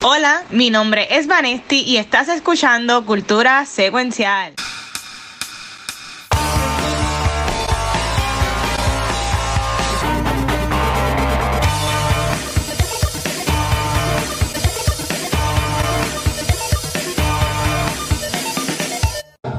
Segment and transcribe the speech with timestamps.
[0.00, 4.54] Hola, mi nombre es Vanesti y estás escuchando Cultura Secuencial.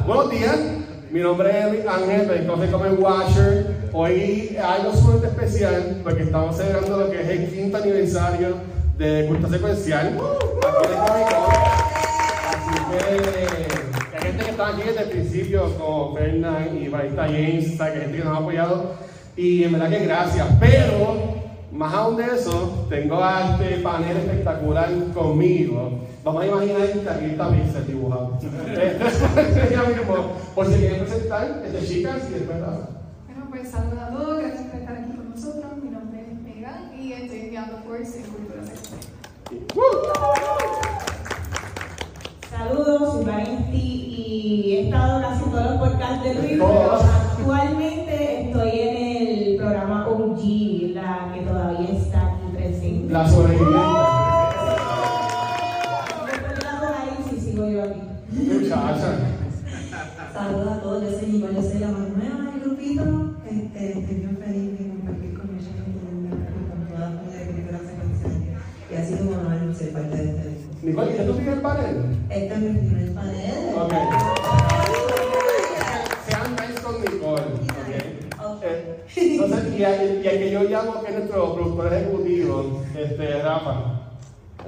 [0.07, 0.57] Buenos días,
[1.11, 3.65] mi nombre es Ángel, me conoce como el.
[3.91, 9.25] Hoy hay algo sumamente especial porque estamos celebrando lo que es el quinto aniversario de
[9.27, 10.07] Cultura Secuencial.
[10.07, 11.49] Aquí en Con.
[12.51, 17.77] Así que hay gente que está aquí desde el principio, como Fernand y Barista James,
[17.77, 18.95] que hay gente que nos ha apoyado.
[19.37, 20.47] Y en verdad que gracias.
[20.59, 21.39] Pero
[21.71, 25.99] más aún de eso, tengo a este panel espectacular conmigo.
[26.25, 28.37] Vamos a imaginar que aquí está Pixel dibujado.
[28.41, 32.59] Entonces, ya mismo, por si quieren presentar, este chicas y después.
[32.59, 35.71] Bueno, pues saludos a todos, gracias por estar aquí con nosotros.
[35.81, 38.48] Mi nombre es Megan y estoy enviando Cultura Sexual.
[42.51, 48.97] Saludos, soy Valenti y he estado haciendo los podcasts de Luis, pero actualmente estoy en
[49.27, 53.11] el programa OG, la que todavía está aquí presente.
[53.11, 53.73] La sobreviviente.
[56.27, 58.01] Después de la apocalipsis sigo yo aquí.
[60.31, 63.03] Saludos a todos, yo soy Nicole, yo soy la más nueva del grupito.
[63.49, 64.15] Este, estoy
[70.81, 72.17] Nicole, ¿ya tú sigues el panel?
[72.29, 73.75] Este es mi primer panel.
[73.75, 73.93] Ok.
[76.27, 77.41] Sean nice con Nicole.
[78.45, 78.63] ok.
[78.63, 83.41] Eh, Entonces, y a, y a que yo llamo que es nuestro productor ejecutivo, este,
[83.41, 83.75] Rafa.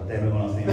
[0.02, 0.66] Ustedes me conocen.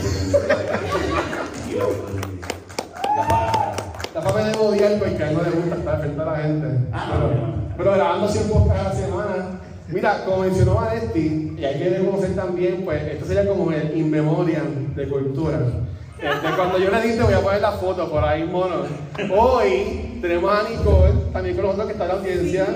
[4.15, 6.67] Rafa me debe odiar porque a él no le gusta estar frente a la gente.
[6.93, 7.55] Ah, pero, no, no.
[7.77, 9.38] pero grabando 100 podcasts a la semana.
[9.89, 14.11] Mira, como mencionó Vanetti, y hay que reconocer también, pues esto sería como el in
[14.11, 15.61] memoriam de cultura.
[16.19, 18.83] Este, cuando yo le dije, voy a poner la foto por ahí, mono.
[19.35, 22.67] Hoy tenemos a Nicole, también con nosotros que está en la audiencia.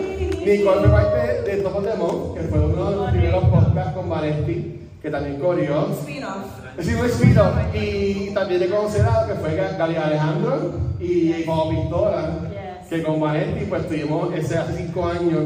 [0.47, 4.09] Nicole fue parte de Topos de Mo, que fue uno de los primeros podcasts con
[4.09, 5.89] Vanetti, que también corrió.
[5.91, 6.47] Spin-off.
[6.81, 7.55] Sí, un spin-off.
[7.75, 12.89] Y también le conocerá que fue Gali Alejandro y como Pistola, Yes.
[12.89, 15.43] que con Vanetti pues estuvimos ese hace cinco años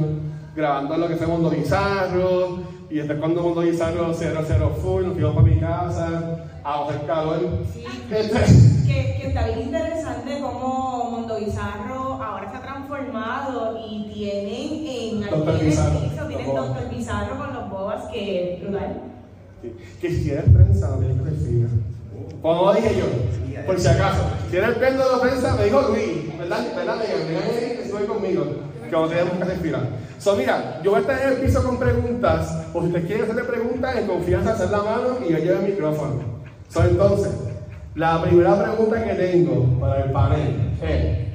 [0.57, 2.59] grabando lo que fue Mundo Bizarro.
[2.89, 7.41] Y después cuando Mundo Bizarro 00 full, nos fuimos para mi casa a bajar calor.
[7.73, 7.85] Sí.
[8.07, 8.39] Este,
[8.87, 15.21] Que, que está bien interesante cómo Mundo Bizarro ahora se ha transformado y tienen en
[15.21, 16.69] Bizarro, piso, tienen los.
[16.69, 16.89] Dr.
[16.89, 19.03] Bizarro con los bobas que es brutal.
[20.01, 21.69] que si eres prensa, no tienes que ser fina.
[22.41, 24.23] Como dije yo, por si acaso.
[24.49, 26.65] Si eres péndulo de prensa, me dijo Luis, ¿verdad?
[26.77, 26.97] ¿Verdad?
[26.97, 27.27] Megan?
[27.27, 28.45] Megan es que estuve conmigo,
[28.87, 29.81] que no tenemos que fila.
[30.19, 33.25] So, mira, yo voy a estar en el piso con preguntas, por si ustedes quieren
[33.25, 36.21] hacerle preguntas, en confianza, hacer la mano y yo llevo el micrófono.
[36.69, 37.33] So, entonces,
[37.95, 41.27] la primera pregunta que tengo para el panel es.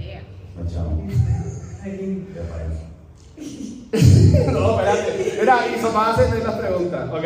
[4.51, 5.37] No, espérate.
[5.39, 7.09] Mira, y so, van a las preguntas.
[7.11, 7.23] Ok.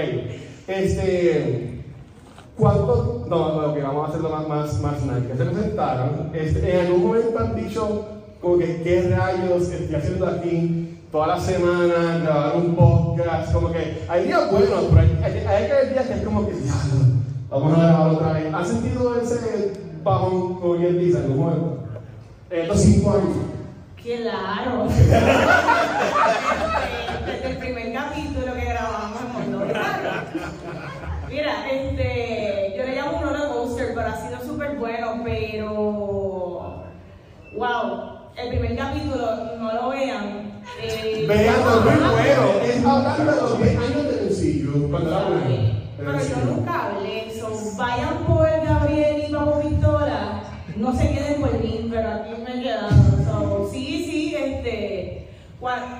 [0.68, 1.84] Este.
[2.58, 3.26] ¿Cuánto?
[3.30, 5.28] No, no, ok, vamos a hacerlo más, más, más nice.
[5.28, 6.32] Que se presentaron.
[6.34, 8.06] Este, en algún momento han dicho,
[8.46, 11.00] como que, ¿qué rayos estoy haciendo aquí?
[11.12, 13.52] Toda la semana, grabar un podcast.
[13.52, 16.46] Como que hay días buenos, pero hay, hay, hay que haber días que es como
[16.46, 17.06] que, "Diablo,
[17.50, 18.54] vamos a grabar otra vez.
[18.54, 19.74] ¿Han sentido ese
[20.04, 21.80] bajón, como quien dice, algún momento?
[22.52, 23.36] En estos cinco años.
[24.04, 24.88] Claro.
[27.26, 29.66] Desde el primer capítulo que grabamos en Mundo.
[31.32, 36.84] Mira, este, yo le llamo un roller coaster, pero ha sido súper bueno, pero
[37.58, 40.62] wow, el primer capítulo no lo vean.
[40.82, 42.52] Eh, Vean, lo muy bueno.
[42.64, 44.90] Es hablando de los 10 años de sencillo.
[44.90, 45.46] Cuando era bueno.
[45.98, 47.50] Pero yo nunca hablé eso.
[47.78, 50.42] Vayan por Gabriel y Papo Pistola.
[50.76, 52.90] No se queden por mí, pero aquí me he quedado.
[52.90, 55.22] So, sí, sí, este.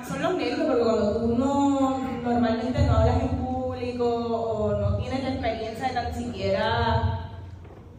[0.06, 5.24] Son los nervios, porque cuando tú no, normalmente no hablas en público o no tienes
[5.24, 7.30] la experiencia de tan siquiera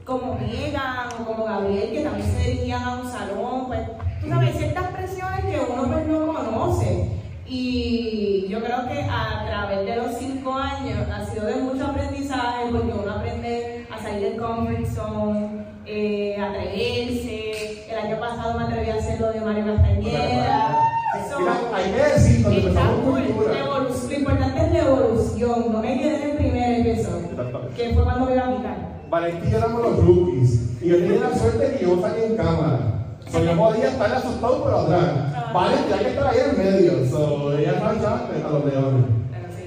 [0.05, 3.81] como Megan o como Gabriel, que también se dirigían a un salón, pues
[4.21, 7.09] tú sabes, hay ciertas presiones que uno pues no conoce.
[7.49, 12.65] Y yo creo que a través de los cinco años ha sido de mucho aprendizaje,
[12.71, 17.85] porque uno aprende a salir del comfort zone, eh, a atreverse.
[17.89, 20.77] El año pasado me atreví a hacer lo de Mario Castañeda.
[21.29, 23.23] So, Mira, hay que decir, cuando está empezamos cool.
[23.23, 23.53] cultura.
[23.53, 27.27] La evolu- Lo importante es la evolución, no me quedé en el primer episodio,
[27.77, 28.77] que fue cuando me iba a picar.
[29.09, 30.81] Valentín éramos los rookies.
[30.81, 32.96] Y yo tenía la suerte que yo salí en cámara.
[33.31, 35.53] So, yo podía estar asustado por atrás.
[35.53, 37.09] Vale, tenía que estar ahí en medio.
[37.09, 39.05] So, ella marchaba a los leones.
[39.31, 39.63] Pero sí.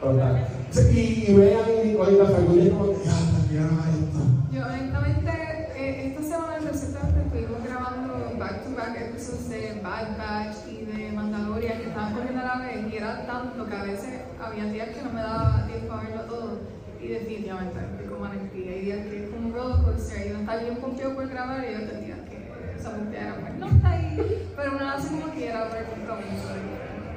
[0.00, 0.46] Total.
[0.70, 3.20] Sí, Y, y vean y y la familia como que, ah,
[3.50, 4.20] graba esto?
[4.52, 5.30] Yo honestamente,
[5.76, 11.12] eh, esta semana recientemente estuvimos grabando back to back episodios de Bad Batch y de
[11.12, 14.10] Mandalorian que estaban corriendo a la vez y era tanto que a veces
[14.40, 16.58] había días que no me daba tiempo a verlo todo
[17.02, 18.70] y definitivamente estoy como anarquía.
[18.70, 21.64] Hay días que es como un roller coaster y uno está bien confiado por grabar
[21.64, 22.19] y otros días
[22.88, 26.48] que pues no está ahí, pero uno hace como quiera por el compromiso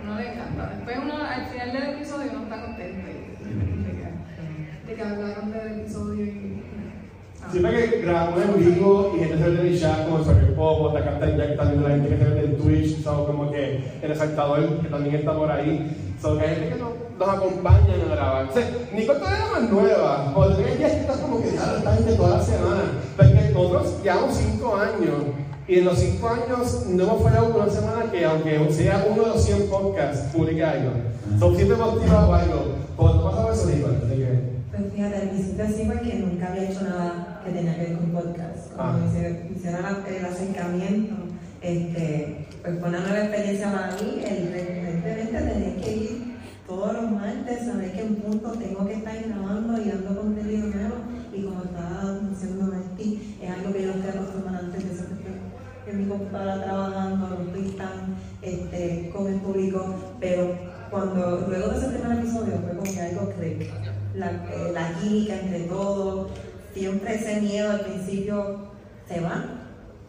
[0.04, 0.74] uno le encanta.
[0.75, 3.13] Después uno al final del episodio uno está contento y,
[4.86, 6.63] de, que, que hablaron del episodio y...
[7.42, 7.48] ah.
[7.51, 10.56] Siempre que grabamos en vivo y gente se ve en el chat, como el Super
[10.56, 14.00] Pop, o Captain Jack, también la gente que se ve en Twitch, so, como que
[14.01, 17.94] el exaltador que también está por ahí, so, que hay gente que nos, nos acompaña
[17.94, 18.50] a grabar.
[18.50, 21.95] O sea, Nico todavía más nueva, o tenés días que estás como que ya esta
[21.95, 22.81] gente toda la semana,
[23.16, 25.13] porque nosotros llevamos 5 años.
[25.68, 29.30] Y en los 5 años no hemos fallado una semana que, aunque sea uno de
[29.30, 30.92] los 100 podcasts, publique algo.
[31.39, 32.65] So, siempre hemos tirado algo.
[32.98, 33.13] ¿Cómo
[33.65, 33.88] Nico?
[33.88, 37.81] Así que- Pues fíjate, al principio sí porque nunca había hecho nada que tenía que
[37.81, 38.71] ver con podcast.
[38.75, 38.98] Como Ah.
[39.71, 41.15] la- el acercamiento,
[41.62, 44.21] este, pues fue una nueva experiencia para mí.
[44.25, 46.33] El evidentemente tener que ir
[46.68, 50.95] todos los martes, saber que en punto tengo que estar grabando y dando contenido nuevo.
[51.33, 55.13] Y como estaba diciendo Martí, es algo que yo estoy acostumbrada antes de eso que
[55.13, 60.55] estoy en mi computadora trabajando, no estoy tan este, con el público, pero
[60.89, 63.71] cuando luego de ese primer episodio fue como que algo click,
[64.15, 66.31] la, eh, la química entre todos,
[66.73, 68.67] siempre ese miedo al principio
[69.07, 69.59] se va.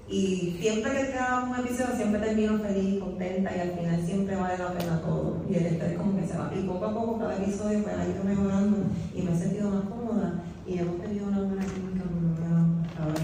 [0.07, 4.59] Y siempre que grabamos un episodio siempre termino feliz, contenta y al final siempre vale
[4.59, 5.43] la pena todo.
[5.49, 6.53] Y el estrés como que se va.
[6.55, 8.77] Y poco a poco cada episodio pues ha ido mejorando.
[9.15, 13.15] Y me he sentido más cómoda y hemos tenido una buena química por lo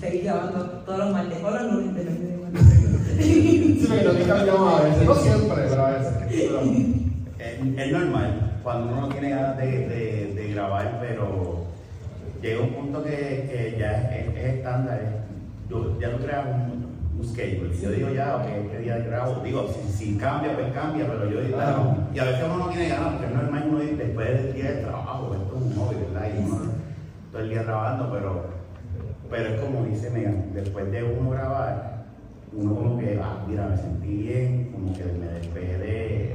[0.00, 4.80] seguir grabando todos los martes o los lunes depende de cuándo Sí, porque también cambiamos
[4.80, 6.12] a veces, no siempre, pero a veces.
[6.28, 6.60] Pero-
[7.40, 11.64] Es, es normal cuando uno no tiene ganas de, de- de grabar, pero
[12.42, 15.00] llega un punto que, que ya es, es- es estándar.
[15.68, 16.86] Yo, ya tú creas un,
[17.18, 17.70] un schedule.
[17.80, 19.40] Yo digo ya, ok, este día grabo.
[19.44, 21.96] Digo, si, si cambia, pues cambia, pero yo digo, Claro.
[22.14, 24.82] y a veces uno no tiene ganas, porque es normal uno después del día de
[24.82, 26.28] trabajo, esto es un hobby, ¿verdad?
[26.36, 26.58] Y uno
[27.32, 28.44] todo el día trabajando, pero,
[29.30, 32.04] pero es como dice Megan, después de uno grabar,
[32.52, 36.34] uno como que, ah, mira, me sentí bien, como que me despejé de,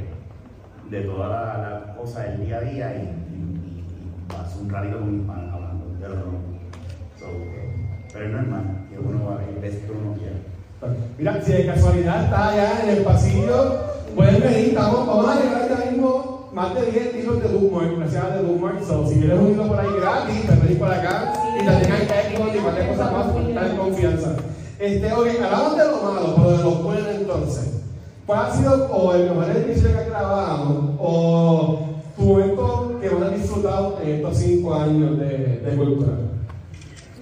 [0.89, 3.01] de toda la, la cosa del día a día y,
[3.35, 3.83] y,
[4.29, 6.15] pasé un ratito con mis panas hablando de lo.
[7.19, 7.25] So,
[8.13, 10.35] pero es normal que uno va a ver veces que uno no quiere.
[11.17, 13.81] Mira, si de casualidad está allá en el pasillo,
[14.15, 18.43] pueden venir, estamos, vamos a llegar mismo más de 10 hijos de Dumont, gracias de
[18.43, 22.37] Dumont, so, si quieres un por ahí gratis, puedes venir por acá y también hay
[22.37, 24.35] Xbox y cualquier cosa más, en confianza.
[24.79, 27.81] Este, ok, hablamos de lo malo, pero de lo bueno entonces.
[28.25, 31.79] ¿Cuál ha sido o el mejor episodio que has grabado o
[32.15, 35.27] tu momento que más has disfrutado en estos 5 años de,
[35.59, 36.13] de cultura?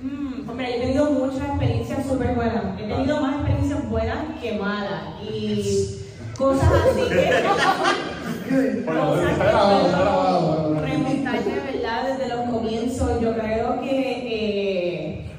[0.04, 2.80] Mm, pues mira, yo he tenido muchas experiencias súper buenas.
[2.80, 5.02] He tenido más experiencias buenas que malas.
[5.24, 5.98] Y
[6.38, 7.44] cosas así que.
[8.54, 9.16] Bueno,
[11.08, 11.32] está
[11.74, 13.20] verdad desde los comienzos.
[13.22, 15.32] Yo creo que.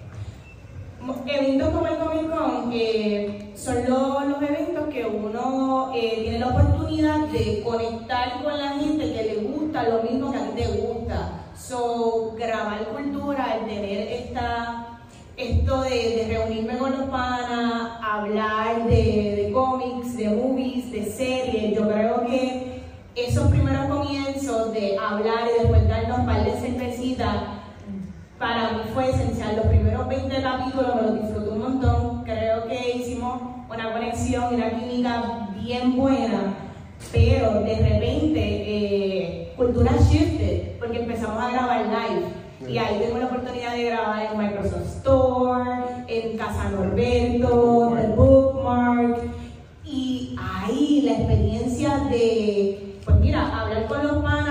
[1.27, 6.49] eventos como el Comic Con eh, son lo- los eventos que uno eh, tiene la
[6.49, 10.67] oportunidad de conectar con la gente que le gusta lo mismo que a ti te
[10.81, 11.41] gusta.
[11.57, 14.99] So, grabar cultura, al tener esta,
[15.37, 18.64] esto de, de reunirme con los panas, hablar
[25.15, 27.37] hablar y después darnos un par de cervecitas
[28.39, 29.57] para mí fue esencial.
[29.57, 32.25] Los primeros 20 capítulos me los disfruté un montón.
[32.25, 33.41] Creo que hicimos
[33.71, 36.55] una conexión y una química bien buena.
[37.13, 42.73] Pero de repente, eh, cultura shifted, porque empezamos a grabar live.
[42.73, 45.71] Y ahí tengo la oportunidad de grabar en Microsoft Store,
[46.09, 49.19] en Casa Norberto, The Bookmark.
[49.85, 54.44] Y ahí la experiencia de, pues mira, hablar con los panas,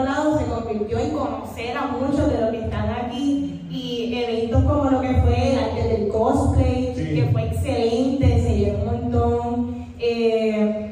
[0.00, 3.60] otro lado se convirtió en conocer a muchos de los que están aquí.
[3.70, 7.14] Y eventos como lo que fue el arte del cosplay, Sí.
[7.14, 9.86] que fue excelente, se llenó un montón.
[9.98, 10.84] Eh,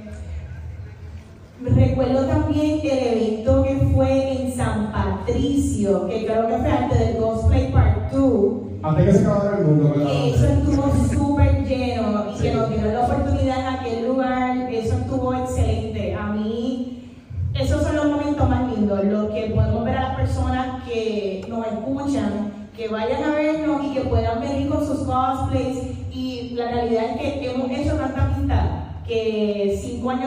[1.64, 7.16] Recuerdo también el evento que fue en San Patricio, que creo que fue arte del
[7.16, 10.06] Cosplay Part 2, Antes que se acabara el mundo, ¿verdad?
[10.12, 12.42] que eso estuvo súper lleno y Sí.
[12.42, 16.14] que nos dieron la oportunidad en aquel lugar, eso estuvo excelente.
[16.14, 17.10] A mí,
[17.58, 21.66] esos son los momentos más lindos, los que podemos ver a las personas que nos
[21.66, 25.78] escuchan, que vayan a vernos y que puedan venir con sus cosplays.
[26.12, 28.66] Y la realidad es que hemos hecho tanta amistad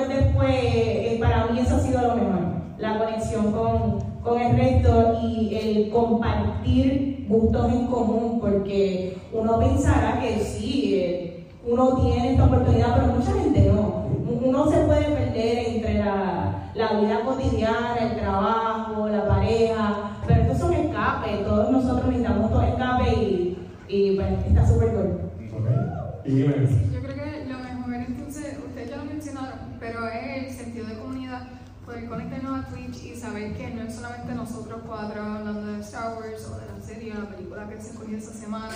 [0.08, 2.40] después, eh, para mí eso ha sido lo mejor,
[2.78, 10.20] la conexión con, con el resto y el compartir gustos en común, porque uno pensará
[10.20, 14.00] que sí, eh, uno tiene esta oportunidad, pero mucha gente no.
[14.42, 20.60] Uno se puede perder entre la, la vida cotidiana, el trabajo, la pareja, pero estos
[20.60, 25.20] son escapes, todos nosotros necesitamos todo escape y, pues, está súper cool.
[25.54, 26.26] Ok.
[26.26, 26.56] Y dime.
[26.94, 27.94] Yo creo que lo mejor
[28.30, 31.48] ustedes ya lo mencionaron, pero es el sentido de comunidad,
[31.84, 36.16] poder conectarnos a Twitch y saber que no es solamente nosotros cuatro hablando de Star
[36.16, 38.76] Wars o de la serie o la película que se escogió esa semana,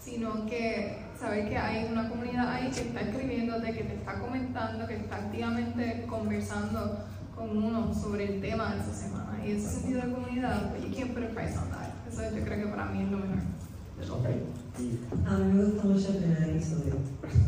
[0.00, 4.86] sino que saber que hay una comunidad ahí que está escribiéndote, que te está comentando,
[4.86, 9.38] que está activamente conversando con uno sobre el tema de esa semana.
[9.44, 11.90] Y ese sentido de comunidad, pues you can't put a price on that.
[12.08, 13.63] Eso yo creo que para mí es lo mejor.
[14.10, 14.26] Ok.
[14.78, 16.94] Y- A mí me gustó mucho el primer episodio.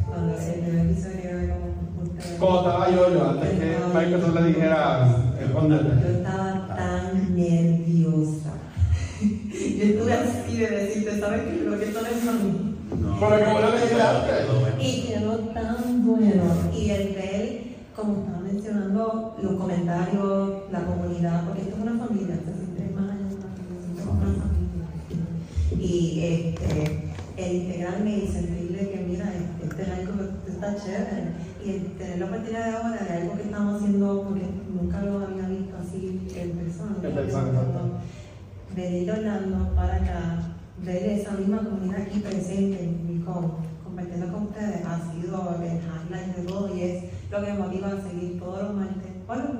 [0.06, 1.56] Cuando el primer episodio era
[2.38, 6.12] como estaba yo, yo antes que Michael tú le dijera Yo responderte.
[6.12, 8.52] estaba tan nerviosa.
[9.20, 11.64] Yo estuve así de decirte, ¿sabes qué?
[11.64, 12.74] Lo que esto no es para mí.
[13.18, 14.46] Pero como lo dijiste antes.
[14.80, 16.44] Y quedó tan bueno.
[16.76, 17.62] Y el ver,
[17.96, 22.94] como estaba mencionando, los comentarios, la comunidad, porque esto es una familia, esto siempre es
[22.94, 23.15] más
[27.56, 29.32] integrarme y sentirle que, mira,
[29.62, 30.12] este es algo
[30.44, 31.46] que está chévere.
[31.64, 35.48] Y tener la oportunidad de ahora de algo que estamos haciendo, porque nunca lo había
[35.48, 36.96] visto así en persona.
[38.74, 40.38] Venir de Orlando para acá,
[40.84, 43.06] ver esa misma comunidad aquí presente en
[43.82, 47.88] compartiendo con ustedes, ha sido el highlight de todo y es lo que me motiva
[47.88, 49.12] a seguir todos los martes.
[49.26, 49.44] Bueno,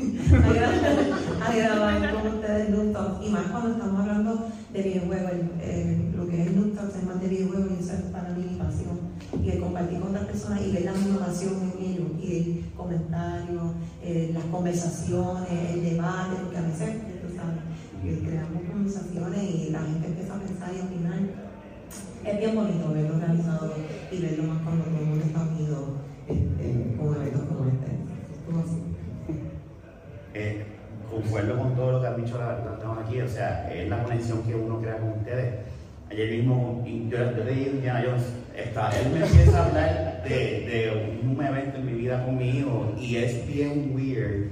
[0.00, 5.70] a gra- a grabar con ustedes Newton y más cuando estamos hablando de videojuegos, el-
[5.70, 8.56] el- lo que es Newton es más de videojuegos y eso es para mí mi
[8.58, 8.98] pasión.
[9.40, 13.74] Y el compartir con otras personas y ver la pasión en ellos y el comentario,
[14.02, 20.08] eh, las conversaciones, el debate, porque a veces, tú sabes, creamos conversaciones y la gente
[20.08, 21.18] empieza a pensar y opinar.
[22.24, 23.74] Es bien bonito verlo organizado
[24.10, 25.96] y verlo más cuando todo el mundo está unido
[26.28, 27.92] este, con eventos como este.
[30.34, 30.64] Eh,
[31.10, 34.42] concuerdo con todo lo que han dicho las personas aquí, o sea, es la conexión
[34.42, 35.71] que uno crea con ustedes.
[36.12, 40.28] Ayer mismo, yo, yo le dije a Jones, está, él me empieza a hablar de,
[40.28, 44.50] de un evento en mi vida con mi hijo y es bien weird,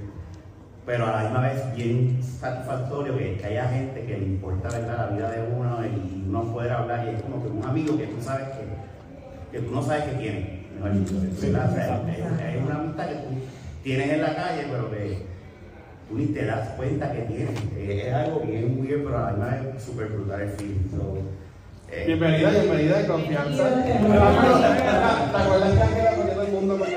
[0.87, 5.11] pero a la misma vez bien satisfactorio que, que haya gente que le importa ¿verdad?
[5.11, 8.07] la vida de uno y uno poder hablar y es como que un amigo que
[8.07, 13.35] tú sabes que, que tú no sabes que tiene, es, una amistad que tú
[13.83, 15.17] tienes en la calle, pero que
[16.09, 17.59] tú ni te das cuenta que tienes.
[17.77, 20.89] Es algo bien weird, pero además es súper brutal el film.
[20.89, 21.19] So,
[21.91, 23.63] eh, Bienvenida, bienvenida de confianza.
[23.83, 23.93] ¿Te
[25.37, 26.93] acuerdas que Ángela ponía todo el mundo con el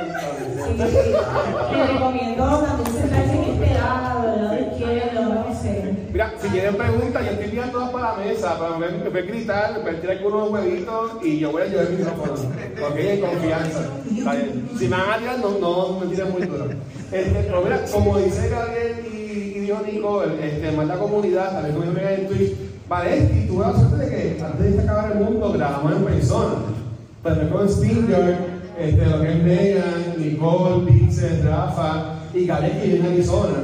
[0.76, 5.94] Te recomiendo también sentarse en este lado, no sé.
[6.12, 9.26] Mira, si tienen preguntas, yo estoy tirando todas para la mesa, pero me, me pueden
[9.26, 12.32] gritar, me pueden tirar algunos huevitos y yo voy a llevar el micrófono.
[12.32, 13.80] Ok, en confianza.
[14.78, 16.66] Si me van a tirar, no, no me tiren muy duro.
[17.12, 21.52] Este, pero mira, como dice Gabriel y, y dijo Nico, el- este, más la comunidad,
[21.52, 22.52] también como yo me en Twitch,
[22.88, 26.54] vale, y tuve la suerte de que antes de acabar el mundo grabamos en persona.
[27.22, 28.38] Pues me con Stinger,
[28.78, 33.54] este, lo que es Megan, Nicole, Vincent, Rafa y Gabriel que vive en Arizona.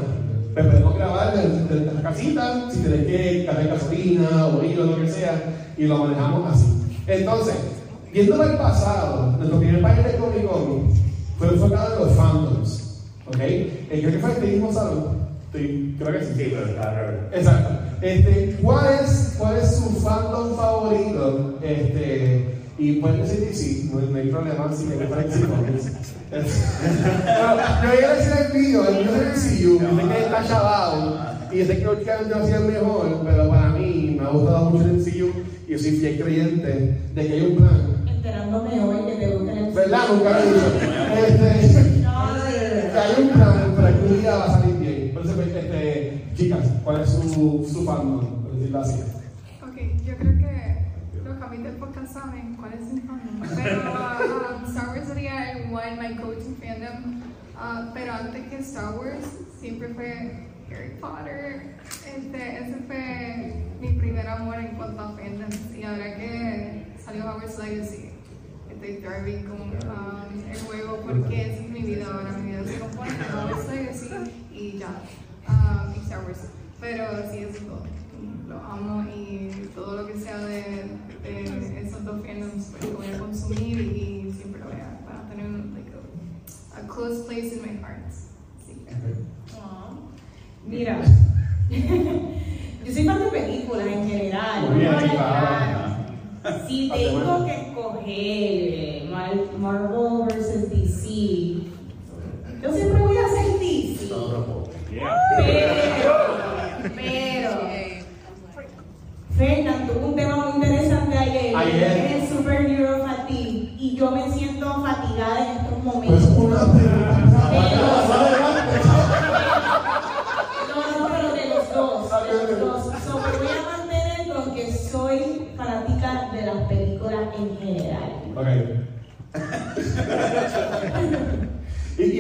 [0.55, 4.85] Pues podemos grabar desde, desde la casita, si tenés que cargar gasolina o ir o
[4.85, 5.43] lo que sea,
[5.77, 6.67] y lo manejamos así.
[7.07, 7.55] Entonces,
[8.13, 10.91] viendo para el pasado, nuestro primer panel de Comic Con
[11.39, 13.01] fue enfocado en los fandoms.
[13.27, 13.37] ¿Ok?
[13.41, 15.19] Eh, creo que fue este mismo salón.
[15.47, 16.33] Estoy- creo que sí.
[16.37, 17.29] sí, pero está.
[17.33, 17.71] Exacto.
[18.03, 21.59] Este, ¿cuál, es, ¿Cuál es su fandom favorito?
[21.63, 25.91] Este, y pueden decir que sí, no, no hay problema si me que sí.
[26.31, 26.45] Pero
[27.93, 30.47] yo iba a decir el mío, el mío es el CU, yo sé que está
[30.47, 31.19] chavado
[31.53, 34.71] y sé que últimamente va a ser el mejor, pero para mí me ha gustado
[34.71, 35.33] mucho el CU
[35.69, 38.05] y yo soy fiel creyente de que hay un plan.
[38.09, 40.01] Enterándome hoy que te gusta el ¿Verdad?
[40.11, 40.67] Nunca lo he dicho.
[41.27, 42.01] Este,
[42.93, 44.70] que hay un plan, pero que un día va a salir
[46.41, 48.43] chicas, ¿cuál es su, su fandom?
[48.43, 49.01] Por decirlo así.
[49.63, 50.87] Ok, yo creo que
[51.23, 53.57] los cambios del podcast saben cuál es mi fandom.
[53.57, 57.21] Pero um, Star Wars sería el one, my coaching fandom.
[57.57, 59.27] Uh, pero antes que Star Wars,
[59.61, 61.77] siempre fue Harry Potter.
[62.07, 65.51] Este, ese fue mi primer amor en cuanto a fandom.
[65.79, 68.09] Y ahora que salió Hogwarts Legacy,
[68.71, 72.33] estoy thriving con um, el juego porque esa es mi vida ahora.
[72.39, 74.09] Mi vida se compone de Hogwarts Legacy
[74.53, 75.03] y ya
[75.47, 76.49] a Pixar Wars.
[76.81, 77.83] Pero sí, es todo.
[78.49, 80.87] Lo amo y todo lo que sea de,
[81.83, 85.47] esos dos fandoms pues, lo voy a consumir y siempre lo voy a, para tener
[85.73, 85.91] like,
[86.89, 88.01] close place in my heart.
[90.67, 91.01] Mira,
[91.71, 94.69] yo soy fan de películas en general.
[96.67, 100.70] Si tengo que escoger eh, Marvel vs.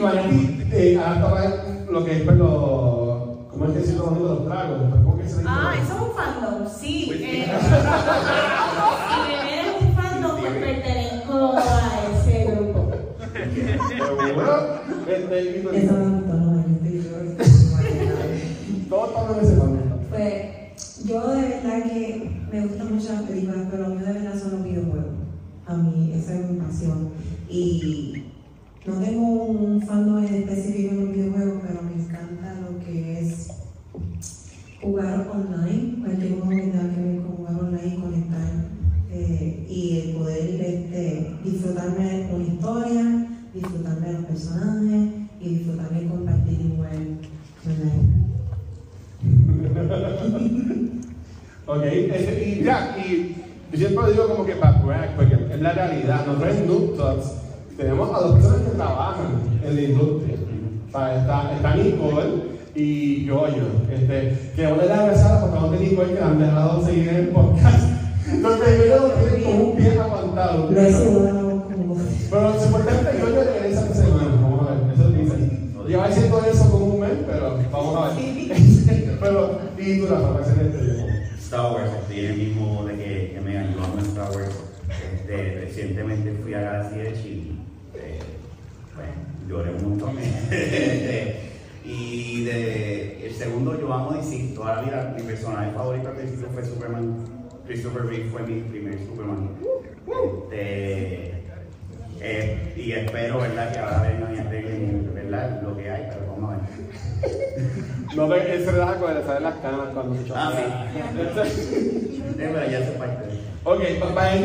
[0.01, 4.35] y, Vanetti, eh, ahora toca lo que es pues, lo, ¿cómo es que decirlo bonito?
[4.35, 4.79] Los tragos.
[4.79, 5.45] pues, ¿Cómo que se dice?
[5.47, 7.11] Ah, eso es un fandom, sí.
[7.13, 7.47] Eh,
[9.27, 11.61] si eres un fandom, pues pertenezco a
[12.13, 12.91] ese grupo.
[13.33, 14.53] Pero bueno,
[15.07, 17.37] este, Eso me no, yo estoy
[18.89, 19.97] todos estamos en ese momento.
[20.09, 24.41] Pues yo de verdad que me gustan mucho las películas, pero lo mío de verdad
[24.41, 25.15] son los videojuegos.
[25.67, 27.11] A mí esa es mi pasión.
[27.49, 28.20] Y
[28.87, 33.49] no tengo un fandom específico en los videojuegos, pero me encanta lo que es
[34.81, 38.71] jugar online, cualquier juego que ver con jugar online y conectar.
[39.13, 45.11] eh, y el poder este, disfrutarme una historia, disfrutarme de los personajes
[45.41, 46.93] y disfrutarme de compartir y jugar
[47.67, 48.31] online.
[51.67, 53.37] Ok, y ya, y
[53.73, 54.81] yo siempre digo como que para
[55.17, 56.27] porque es la realidad.
[56.27, 56.97] Nosotros en Noob
[57.81, 59.27] tenemos a dos personas que trabajan
[59.65, 60.37] en la industria.
[60.89, 63.95] O sea, está, está Nicole y yo, yo.
[63.95, 67.17] Este, que una de las gracias a los de Nicole que han dejado seguir en
[67.17, 67.89] el podcast.
[68.27, 70.69] Donde yo lo tienen como un pie aguantado.
[70.69, 75.75] Pero supuestamente yo le regresa esta semana, vamos a ver, eso dicen.
[75.89, 79.17] Lleva diciendo eso como un mes, pero vamos a ver.
[79.21, 81.21] pero, y tú la para hacer este.
[81.39, 84.55] Star Wars, estoy en el mismo de que, que me ayudó a Star Wars.
[85.15, 87.60] Este, recientemente fui a Galaxy y eh,
[89.01, 89.13] bueno,
[89.49, 90.17] lloré un montón.
[91.83, 96.49] Y de, el segundo yo amo DC, toda la vida mi personaje favorito al principio
[96.53, 97.17] fue Superman.
[97.67, 99.51] Christopher Reeve fue mi primer Superman.
[100.53, 101.43] Este,
[102.21, 103.73] eh, y espero, ¿verdad?
[103.73, 105.63] Que ahora vengan y arreglen, ¿verdad?
[105.63, 107.81] Lo que hay, pero vamos a ver.
[108.17, 110.53] No te él se relaja con él, sale las canas cuando se Ah,
[111.31, 111.45] choca.
[111.47, 113.25] Sí, pero ya se parte.
[113.63, 113.81] Ok,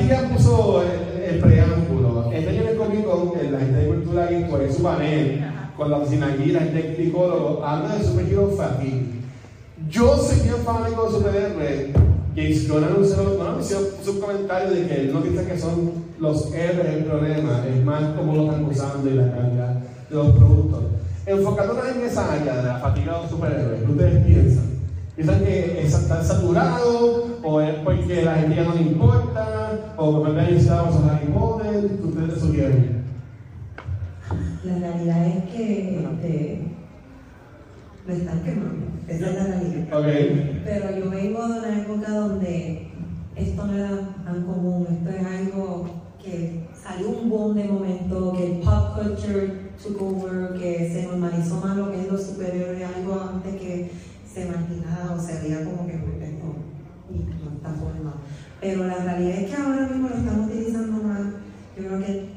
[0.08, 1.95] ya puso el, el preámbulo.
[2.36, 5.42] Este año en el Comic Con, en la gente de Cultura Geek, por su panel,
[5.78, 9.06] con la oficina aquí, la gente de psicólogo, habla de superhero fatigue.
[9.90, 11.88] Yo soy bien fanático de superhéroes.
[12.36, 16.88] James anunció, bueno, anunció su comentario de que él no piensa que son los héroes
[16.88, 19.76] el problema, es más cómo lo están usando y la calidad
[20.10, 20.84] de los productos.
[21.26, 24.65] Enfocándonos en esa área de la fatiga de los superhéroes, ¿qué ustedes piensan?
[25.16, 30.22] ¿Piensan que es- están saturados o es porque la gente ya no le importa o
[30.22, 31.88] porque han necesitado esos Harry Potter?
[31.88, 33.06] ¿Qué ustedes sugieren?
[34.66, 36.68] La realidad es que este,
[38.08, 38.86] lo están quemando.
[39.08, 40.00] Esa es la realidad.
[40.00, 40.62] Ok.
[40.66, 42.88] Pero yo vengo de una época donde
[43.36, 43.90] esto no era
[44.26, 44.88] tan común.
[44.90, 45.86] Esto es algo
[46.22, 51.62] que salió un boom de momento, que el pop culture took over, que se normalizó
[51.64, 53.92] más lo que es lo superior, algo antes que
[54.36, 56.48] se marginaba o se veía como que esto
[57.10, 58.16] y no está forma.
[58.60, 61.22] Pero la realidad es que ahora mismo lo están utilizando más,
[61.78, 62.30] yo creo que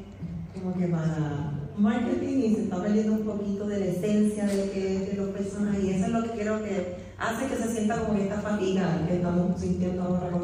[0.53, 4.95] como que para marketing y se está perdiendo un poquito de la esencia de que
[4.95, 8.01] es de los personajes y eso es lo que creo que hace que se sienta
[8.01, 10.41] como esta fatiga que estamos sintiendo ahora con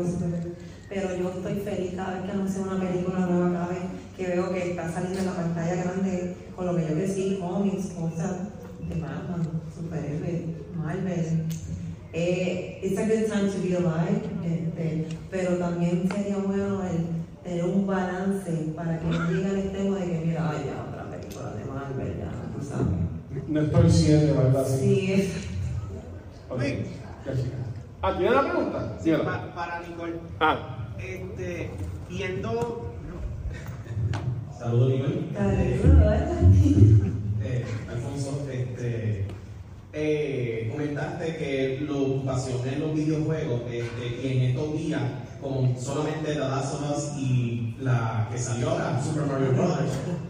[0.90, 3.80] pero yo estoy feliz cada vez que anuncio una película nueva, cada vez
[4.16, 7.88] que veo que está saliendo en la pantalla grande con lo que yo crecí, cómics,
[7.88, 8.32] cosas
[8.88, 11.46] de Batman, superhéroes, Marvel.
[12.18, 17.08] Eh, it's a good time to be alive, este, pero también sería bueno el
[17.44, 21.10] tener un balance para que no llegue al extremo de que mira, ay, ya otra
[21.12, 23.50] película de Marvel, ya, tú sabes.
[23.50, 24.66] No estoy siendo, ¿verdad?
[24.66, 24.78] Sí.
[24.80, 25.46] Sí, es-
[26.50, 26.62] Ok.
[28.02, 28.98] Ah, ¿tiene una pregunta?
[29.04, 31.70] Sí, Pa- para Nicole, Ah, este,
[32.08, 32.94] viendo
[34.58, 35.16] Saludos, Nicole.
[35.34, 35.80] Dale,
[37.44, 39.26] Eh, Alfonso, este,
[39.96, 45.02] eh, comentaste que lo pasión en los videojuegos este, y en estos días,
[45.42, 49.78] con solamente The Last of Us y la que salió ahora, Super Mario Bros.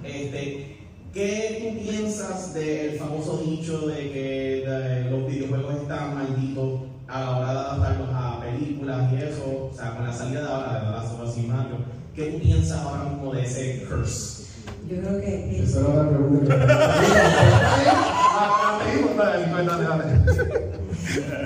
[0.04, 0.78] Este,
[1.12, 7.54] ¿Qué tú piensas del famoso dicho de que los videojuegos están malditos a la hora
[7.54, 9.69] de adaptarlos a películas y eso?
[9.71, 11.78] O sea, con la salida de ahora de The Last of Us y Mario,
[12.13, 14.36] ¿qué tú piensas ahora mismo de ese curse?
[14.89, 16.56] yo creo que esa era la pregunta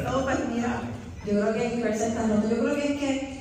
[0.04, 0.82] No, pues mira,
[1.25, 2.49] yo creo que está roto.
[2.49, 3.39] Yo creo que es que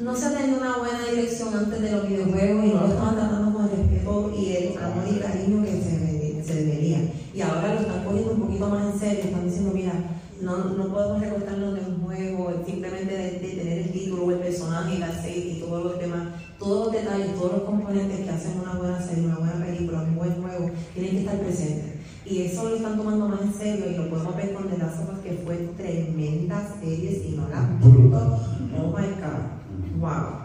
[0.00, 3.52] no se tenido una buena dirección antes de los videojuegos y no lo estaban tratando
[3.52, 6.98] con el respeto y el amor y cariño que se, debería.
[7.32, 9.92] Y ahora lo están poniendo un poquito más en serio, están diciendo, mira,
[10.40, 14.96] no, no podemos recortarnos de un juego, simplemente de, de tener el título, el personaje,
[14.96, 18.74] el aceite y todos los demás, todos los detalles, todos los componentes que hacen una
[18.74, 21.93] buena serie, una buena película, un buen juego, tienen que estar presentes.
[22.26, 25.00] Y eso lo están tomando más en serio y lo podemos ver con The Last
[25.00, 28.38] of Us, que fue tremenda serie, si no la han visto,
[28.78, 30.44] oh my god, wow.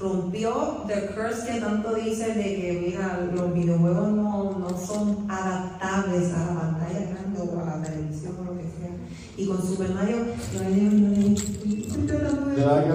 [0.00, 6.32] Rompió the curse que tanto dice de que, mira, los videojuegos no, no son adaptables
[6.32, 8.94] a la pantalla grande o a la televisión o lo que sea.
[9.36, 10.16] Y con Super Mario,
[10.52, 12.06] yo le digo, le no
[12.54, 12.88] Traje,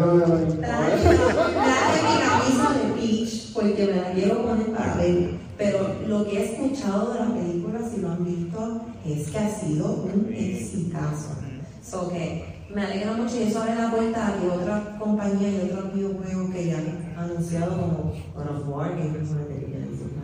[0.59, 5.39] traje mi camisa de Peach porque me la quiero poner para ver.
[5.57, 9.49] Pero lo que he escuchado de la película, si lo han visto, es que ha
[9.49, 11.35] sido un exitazo.
[11.83, 15.69] So que me alegra mucho y eso abre la puerta a que otras compañías y
[15.69, 19.43] otros videojuegos que ya han anunciado como God of War, que es una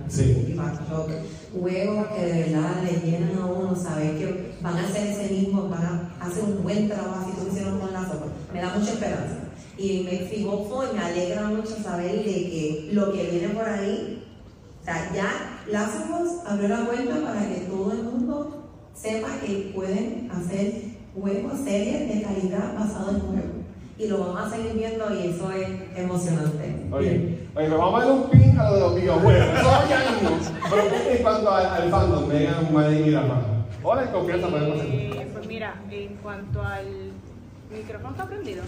[0.10, 0.56] Sí.
[1.54, 5.70] juegos que de verdad le llenan a uno, saber que van a hacer ese mismo,
[5.70, 5.84] van
[6.20, 9.36] a hacer un buen trabajo así como hicieron con Lazo, me da mucha esperanza.
[9.78, 14.24] Y me fijo y me alegra mucho saber de que lo que viene por ahí,
[14.82, 18.59] o sea, ya Lázaro abrió la puerta para que todo el mundo
[18.93, 20.73] sepa que pueden hacer
[21.15, 23.45] juegos, series de calidad basados en juegos.
[23.97, 26.86] Y lo vamos a seguir viendo y eso es emocionante.
[26.91, 29.60] Oye, oye, pero vamos a darle un pin a lo de los videojuegos.
[29.60, 30.38] Eso ya mismo.
[30.69, 32.28] Pero ¿qué en cuanto al, al fandom?
[32.28, 33.41] Megan, Madden y Rafa.
[33.84, 34.89] Hola, en confianza podemos hacer.
[34.93, 36.86] Eh, pues mira, en cuanto al
[37.71, 38.63] micrófono está prendido.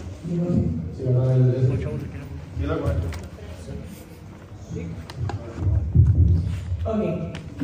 [0.96, 1.32] Sí, ¿verdad?
[1.36, 2.84] El- el- Y luego,
[6.84, 7.00] Ok.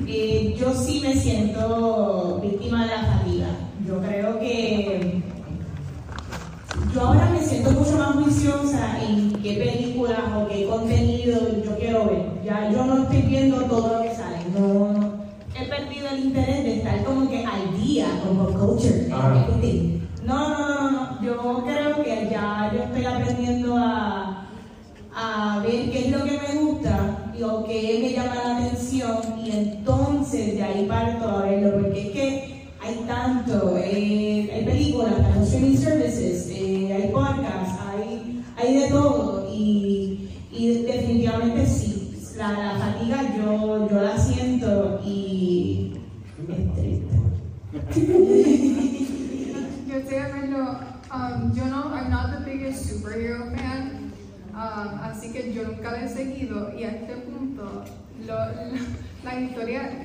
[0.07, 3.49] Eh, yo sí me siento víctima de la fatiga.
[3.87, 5.23] Yo creo que
[6.95, 12.07] yo ahora me siento mucho más juiciosa en qué películas o qué contenido yo quiero
[12.07, 12.43] ver.
[12.45, 14.39] Ya yo no estoy viendo todo lo que sale.
[14.57, 15.19] No, no.
[15.55, 19.09] He perdido el interés de estar como que al día con pop culture.
[19.09, 20.01] Everything.
[20.25, 21.23] No, no, no, no.
[21.23, 24.28] Yo creo que ya yo estoy aprendiendo a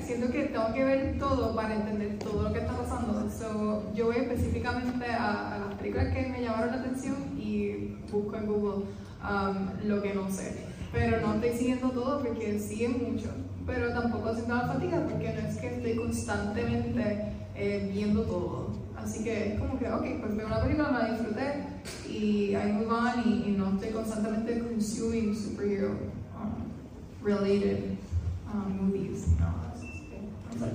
[0.04, 3.30] siento que tengo que ver todo para entender todo lo que está pasando.
[3.30, 8.46] So, yo voy específicamente a, las películas que me llamaron la atención y busco en
[8.46, 8.86] Google
[9.24, 10.66] um, lo que no sé.
[10.92, 13.30] Pero no estoy siguiendo todo porque sigue mucho.
[13.66, 18.72] Pero tampoco siento la fatiga porque no es que estoy constantemente eh, viendo todo.
[18.98, 21.64] Así que es como que, ok, pues veo una película, la disfruté
[22.10, 25.90] y I move on y, no estoy constantemente consuming superhero
[26.40, 27.98] um, related
[28.54, 29.28] um, movies.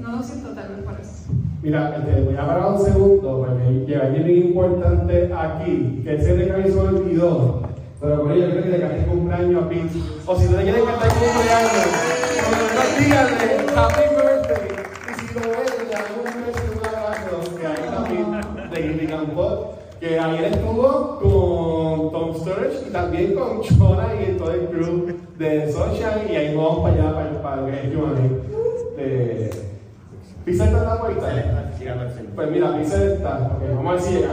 [0.01, 1.33] No lo siento tal vez por eso.
[1.63, 6.47] Mira, este, voy a parar un segundo porque alguien bien importante aquí, que ese de
[6.47, 7.63] que se me olvidó.
[8.01, 9.99] Pero por ello, yo creo que le canté cumpleaños a Pete.
[10.25, 11.71] O si no le quieren cantar cumpleaños,
[12.75, 14.69] pues díganle Happy Birthday.
[15.09, 18.81] Y si lo ven, le damos un beso y un abrazo, que ahí está Pete
[18.81, 24.53] de Gilligan Pot, que ayer estuvo con Tom Sturridge y también con Chona y todo
[24.53, 26.33] el crew de Sunshine.
[26.33, 27.73] Y ahí vamos para allá, para, para lo que
[30.49, 32.35] ¿Pisa está al centro.
[32.35, 34.33] Pues mira, está, ok, vamos a ver si llega.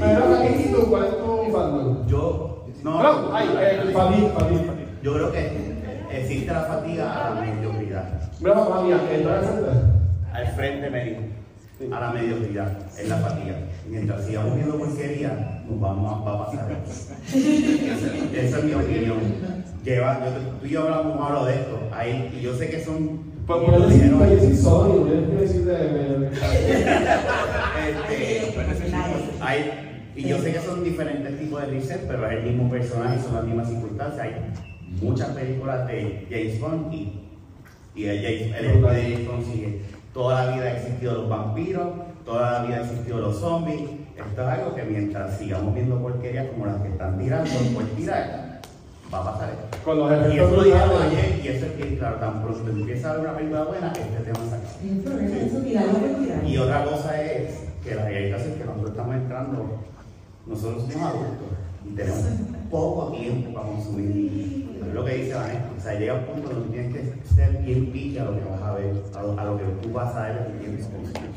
[0.00, 0.90] Pero aquí, ¿y tú?
[0.90, 2.06] ¿Cuál es tu fandom?
[2.08, 4.60] Yo, no, No, ay, eh, Fadil, Fadil.
[5.00, 5.78] yo creo que
[6.10, 8.04] existe la fatiga a la mediocridad.
[8.40, 9.70] Mía, ¿estás al frente?
[10.32, 11.38] Al frente me
[11.94, 13.54] a la mediocridad, es la fatiga.
[13.86, 17.14] Mientras sigamos viendo porquería, nos vamos a, va a pasar eso.
[17.32, 19.18] Esa, esa es mi opinión.
[19.84, 23.27] Lleva, yo, tú y yo hablamos malo de esto, ahí, y yo sé que son.
[23.48, 25.72] Pues por decir, pues yo soy Sony, yo quiero decir de...
[25.72, 26.28] de-
[27.88, 28.52] Este,
[29.40, 33.18] hay, y yo sé que son diferentes tipos de reset, pero es el mismo personaje,
[33.22, 34.20] son las mismas circunstancias.
[34.26, 34.34] Hay
[35.00, 37.20] muchas películas de James Bond y,
[37.94, 39.80] y el, James, el de James Bond sigue.
[40.12, 41.88] Toda la vida ha existido los vampiros,
[42.26, 43.80] toda la vida ha existido los zombies.
[44.16, 48.47] Esto es algo que mientras sigamos viendo porquerías como las que están tirando por tirar,
[49.12, 49.78] va a pasar esto.
[49.84, 53.10] Con los Y eso lo dijeron ayer, y eso es bien claro, tan pronto empieza
[53.10, 54.38] a ver una película buena, este tema
[55.64, 56.44] tirar.
[56.46, 59.78] Y otra cosa es que la realidad es que nosotros estamos entrando,
[60.46, 61.48] nosotros somos adultos
[61.84, 62.24] y tenemos
[62.70, 64.68] poco tiempo para consumir.
[64.88, 65.70] Es lo que dice Vanessa.
[65.76, 68.44] O sea, llega un punto donde tú tienes que ser bien picha a lo que
[68.44, 70.86] vas a ver, a lo, a lo que tú vas a ver lo que tienes
[70.86, 71.30] que consumir.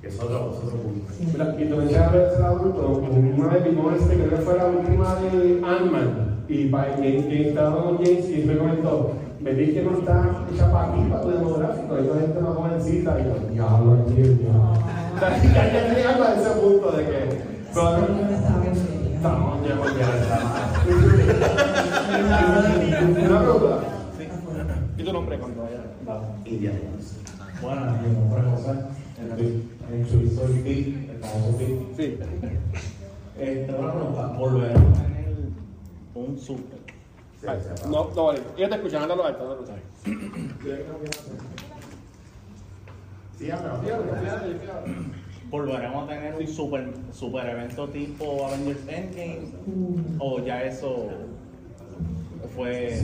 [0.00, 1.12] Que es otro, es otro punto.
[1.32, 4.66] Mira, y tú decías ver ser adulto, una vez vimos este, creo que fue la
[4.66, 9.98] última de Ant-Man, y quien estaba con James y me comentó, me dije que no
[9.98, 13.98] está hecha para aquí, para tu demográfico, hay una gente más jovencita, y yo, diablo,
[14.02, 14.74] aquí, diablo.
[15.18, 17.18] Sea, ya ya llegando a ese punto de que,
[17.66, 18.08] estamos
[19.62, 19.76] ya ya
[23.26, 23.78] Una pregunta.
[24.98, 25.82] ¿Y tu nombre cuando vaya?
[26.44, 26.78] Indiana.
[27.60, 28.70] Bueno, mi nombre es José,
[29.18, 29.62] en el del
[30.62, 31.78] PIB, el famoso PIB.
[31.96, 32.06] Sí.
[33.38, 35.15] Este, una pregunta, tener
[36.26, 36.78] un super.
[37.46, 37.58] Ay,
[37.90, 38.40] No, no, vale.
[38.56, 39.72] Ellos te escuchan, háblalo alto, háblalo alto.
[43.38, 43.50] Sí.
[45.50, 49.48] ¿Volveremos a tener un super, super evento tipo Avengers Endgame?
[50.18, 51.08] ¿O ya eso
[52.54, 53.00] fue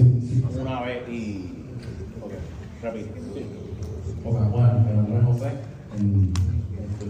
[0.61, 1.53] una vez y...
[2.23, 2.33] Ok,
[2.83, 3.11] repite.
[4.25, 5.51] Ok, bueno, mi nombre es José,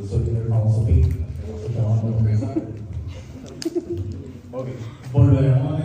[0.09, 0.63] soy el con
[2.25, 2.63] Rosario.
[4.53, 4.67] Ok,
[5.13, 5.82] volveremos a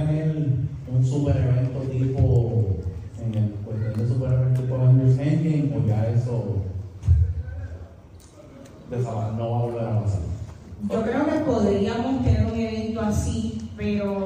[1.07, 2.77] super evento tipo,
[3.23, 6.55] en el cuestión de super evento tipo Avengers Endgame, o ya eso
[9.37, 10.19] no va a volver a pasar.
[10.89, 14.25] Yo creo que podríamos tener un evento así, pero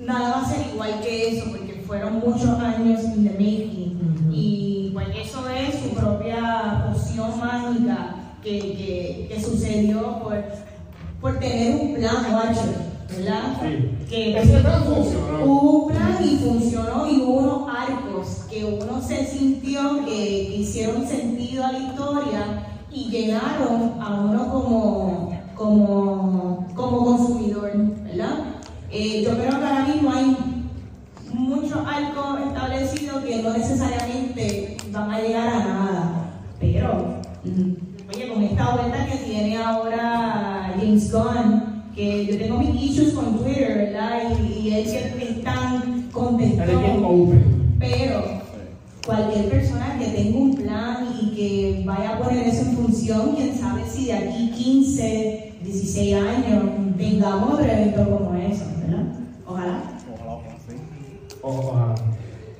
[0.00, 4.30] nada va a ser igual que eso, porque fueron muchos años in the making.
[4.32, 10.42] Y pues eso es su propia poción mágica que, que, que sucedió por,
[11.20, 12.24] por tener un plan,
[13.08, 13.56] ¿verdad?
[13.60, 13.99] Sí.
[14.10, 15.44] Que Ese plan funcionó.
[15.44, 21.06] Hubo un plan y funcionó y hubo unos arcos que uno se sintió que, hicieron
[21.06, 27.70] sentido a la historia y llegaron a uno como, como, como consumidor,
[28.02, 28.46] ¿verdad?
[28.90, 30.36] Eh, yo creo que ahora mismo hay
[31.32, 38.42] muchos arcos establecidos que no necesariamente van a llegar a nada, pero mm, oye, con
[38.42, 41.69] esta vuelta que tiene ahora James Gunn,
[42.00, 44.22] que yo tengo mis issues con Twitter, ¿verdad?
[44.42, 47.76] Y, y él siempre es tan open.
[47.78, 48.22] pero
[49.04, 53.54] cualquier persona que tenga un plan y que vaya a poner eso en función, quién
[53.54, 56.64] sabe si de aquí 15, 16 años
[56.96, 59.04] tengamos otro evento como eso, ¿verdad?
[59.46, 59.82] Ojalá.
[60.14, 61.36] Ojalá, ojalá, sí.
[61.42, 61.94] Ojalá.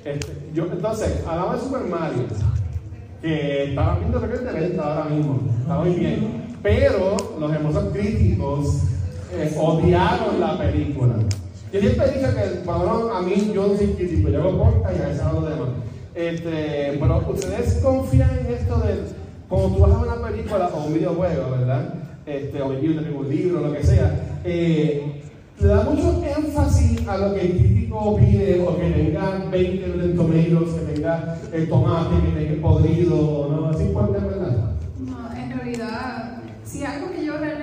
[0.04, 2.24] Este, yo, entonces, hablamos de Super Mario,
[3.22, 6.40] que estaba viendo creo que es ahora mismo, está muy bien.
[6.62, 8.82] Pero los hermosos críticos
[9.32, 11.14] eh, odiaron la película.
[11.72, 15.02] Yo siempre dije que, bueno, a mí yo no soy crítico, yo hago podcast y
[15.02, 15.68] a veces hablo de demás.
[16.14, 18.94] Este, pero ustedes confían en esto de,
[19.48, 21.94] como tú vas a una película o un videojuego, ¿verdad?
[22.26, 24.40] Este, o un libro, lo que sea.
[24.44, 25.20] eh,
[25.60, 30.16] le da mucho énfasis a lo que el crítico opine o que tenga 20 Rotten
[30.16, 33.70] Tomatoes, que tenga el tomate, que tenga podrido, ¿no?
[33.70, 34.70] Es importante, ¿verdad?
[34.98, 37.59] No, en realidad, si algo que yo realmente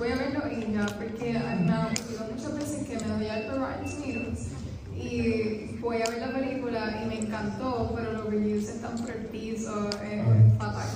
[0.00, 3.58] voy a verlo y ya, porque me ha ocurrido muchas veces que me doy alto
[3.58, 4.48] Rotten Tomatoes
[4.96, 9.26] y voy a ver la película y me encantó, pero los reviews están por el
[9.26, 10.88] piso, es fatal.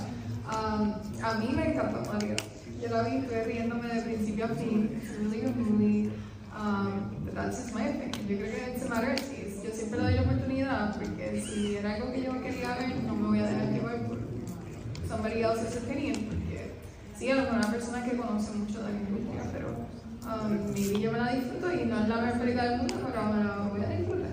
[0.46, 2.34] Um, a mí me encantó Mario.
[2.80, 4.98] Yo la vi, riéndome de principio a fin.
[5.02, 6.10] It's really good movie.
[6.56, 8.26] Um, but that's just my opinion.
[8.26, 9.16] Yo creo que it's a matter.
[9.16, 13.14] Yo siempre le doy la oportunidad porque si era algo que yo quería ver, no
[13.16, 14.18] me voy a dejar llevar por
[15.06, 16.43] somebody else's opinion.
[17.18, 21.18] Sí, mejor una persona que conoce mucho de la industria, pero um, maybe yo me
[21.18, 23.88] la disfruto y no es la mejor película del mundo, pero me la voy a
[23.88, 24.30] disfrutar.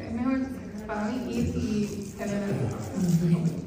[0.00, 0.38] es mejor
[0.86, 3.58] para mí ir y tener el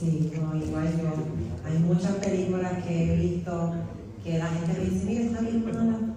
[0.00, 1.68] Sí, no, igual yo.
[1.68, 3.74] Hay muchas películas que he visto
[4.22, 5.64] que la gente me dice, mira, esta bien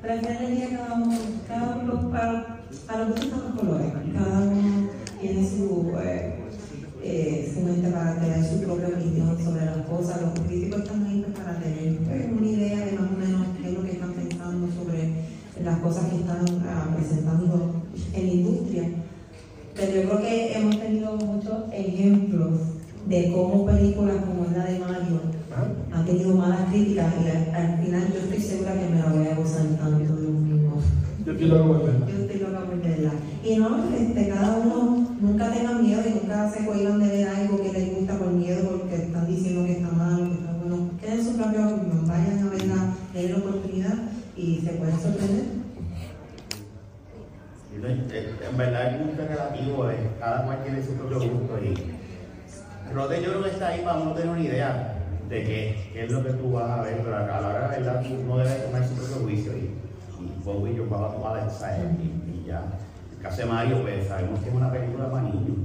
[0.02, 4.90] pero al final cada uno, cada uno, para, para los gustos los colores, cada uno
[5.20, 6.37] tiene su, eh,
[7.58, 11.26] eh, su mente para tener su propia opinión sobre las cosas, los críticos están ahí
[11.26, 14.14] pues, para tener pues, una idea de más o menos qué es lo que están
[14.14, 15.12] pensando sobre
[15.64, 18.84] las cosas que están ah, presentando en la industria.
[19.76, 22.60] Pero yo creo que hemos tenido muchos ejemplos
[23.08, 25.22] de cómo películas como la de Mario
[25.92, 29.28] han tenido malas críticas y al, al final yo estoy segura que me la voy
[29.28, 30.82] a gozar tanto de un mismo.
[31.26, 32.08] Yo estoy loco por verla.
[32.08, 33.12] Yo estoy loca por verla.
[33.44, 37.62] Y no, este, cada uno nunca tenga miedo y nunca se cohiban de ver algo
[37.62, 40.90] que les gusta por miedo porque están diciendo que está mal, que está bueno.
[41.00, 43.96] Queden su propia opinión, vayan a verla, la oportunidad
[44.36, 45.46] y se pueden sorprender.
[47.78, 53.22] En verdad el gusto es relativo, eh, cada cual tiene su propio gusto y Rote
[53.22, 54.96] yo creo que está ahí para uno tener una idea
[55.30, 58.02] de qué, es lo que tú vas a ver, pero a la hora de verdad
[58.02, 59.76] tú no debes tomar su propio juicio y,
[60.24, 61.80] y Bowie, yo jugaba toda la ¿sabes?
[62.00, 62.64] Y, y ya.
[63.36, 65.58] De Mario, pues sabemos que es una película para niños.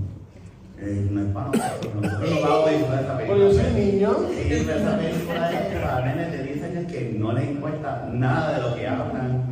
[0.78, 3.38] Eh, no es para nosotros, nosotros no vamos a disfrutar esta Pues película.
[3.38, 4.16] yo soy niño.
[4.30, 8.56] Sí, pero esta película es para nenes de 10 años que no les importa nada
[8.56, 9.44] de lo que hablan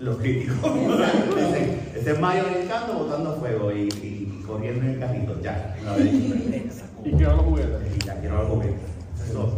[0.00, 0.56] los críticos.
[1.36, 5.40] Dicen, ese es Mario brincando, botando fuego y, y corriendo en el carrito.
[5.40, 6.34] Ya, no he dicho.
[7.04, 7.80] Y quiero los juguetes.
[7.96, 8.68] Y ya quiero algo que.
[8.68, 9.52] Eso.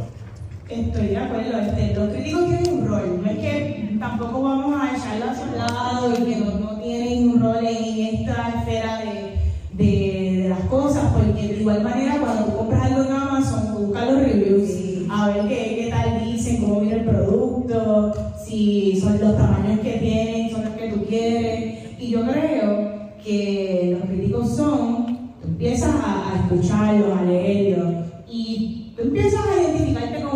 [0.69, 4.95] Estoy de acuerdo, este, los críticos tienen un rol, no es que tampoco vamos a
[4.95, 9.83] echarlo hacia un lado y que no, no tienen un rol en esta esfera de,
[9.83, 13.87] de, de las cosas, porque de igual manera cuando tú compras algo en Amazon, tú
[13.87, 14.71] buscas los reviews,
[15.11, 18.13] a ver qué, qué tal dicen, cómo viene el producto,
[18.45, 23.97] si son los tamaños que tienen, son los que tú quieres, y yo creo que
[23.99, 25.07] los críticos son,
[25.41, 29.48] tú empiezas a, a escucharlos, a leerlos, y tú empiezas a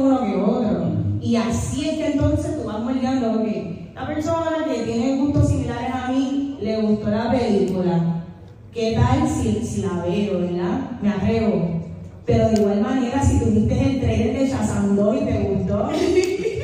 [0.02, 0.92] uno que otro.
[1.20, 5.90] Y así es que entonces tú vas moldeando, porque la persona que tiene gustos similares
[5.94, 8.24] a mí, le gustó la película.
[8.72, 10.90] ¿Qué tal si, la veo, verdad?
[11.02, 11.82] Me atrevo.
[12.24, 15.90] Pero de igual manera, si tuviste el trailer de Shazam 2 y te gustó,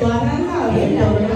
[0.01, 1.29] tú arrancas bien, la verdad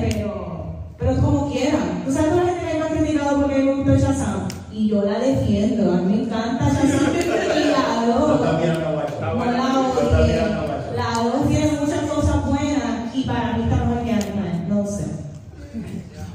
[0.00, 2.02] pero, pero como quieran.
[2.04, 4.48] ¿Tú sabes toda la gente que me ha criticado porque me gustó Shazam?
[4.72, 8.38] Y yo la defiendo, a mí me encanta Shazam y la adoro.
[8.38, 10.40] Yo también acabo de No la Yo también odie.
[10.40, 14.66] acabo de La voz tiene muchas cosas buenas y para mí está mejor que Ant-Man,
[14.68, 15.04] no sé.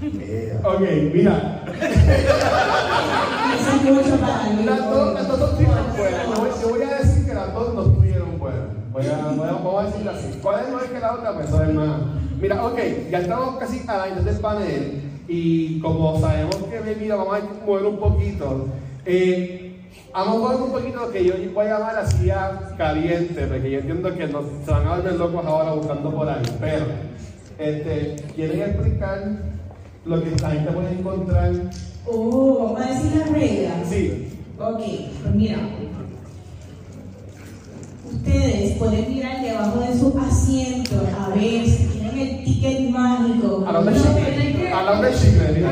[0.02, 0.62] Mira.
[0.80, 1.62] Ok, mira.
[1.82, 2.26] Es.
[4.66, 6.62] Las dos, las dos estuvieron buenas.
[6.62, 8.62] Yo voy, a decir que las dos no estuvieron buenas.
[8.94, 10.40] Voy a, a, vamos a decirlo así.
[10.42, 11.34] ¿Cuál es mejor que la otra?
[11.34, 12.02] Pues es más.
[12.40, 12.80] Mira, ok,
[13.12, 15.02] ya estamos casi a la del panel.
[15.28, 18.68] Y como sabemos que bebida, vamos a mover un poquito.
[19.06, 19.82] Eh,
[20.14, 23.70] vamos a mover un poquito lo que yo voy a llamar la silla caliente, porque
[23.70, 26.58] yo entiendo que nos, se van a volver locos ahora buscando por ahí.
[26.62, 26.86] Pero,
[27.58, 29.49] este, ¿quieren explicar
[30.06, 31.52] lo que la gente puede encontrar?
[32.06, 33.74] Oh, vamos a decir las reglas.
[33.90, 34.28] Sí.
[34.60, 34.82] Ok,
[35.22, 35.58] pues mira.
[38.12, 43.64] Ustedes pueden mirar debajo de sus asientos a ver si tienen el ticket mágico.
[43.68, 44.74] Hablando de No, chicle.
[44.74, 45.66] Hablando de chicle.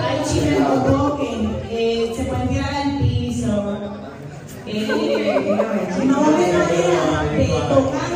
[0.00, 3.78] Hay chicles no toquen, eh, se pueden tirar al piso.
[4.66, 4.86] Eh,
[6.06, 8.11] no de manera de tocándolo.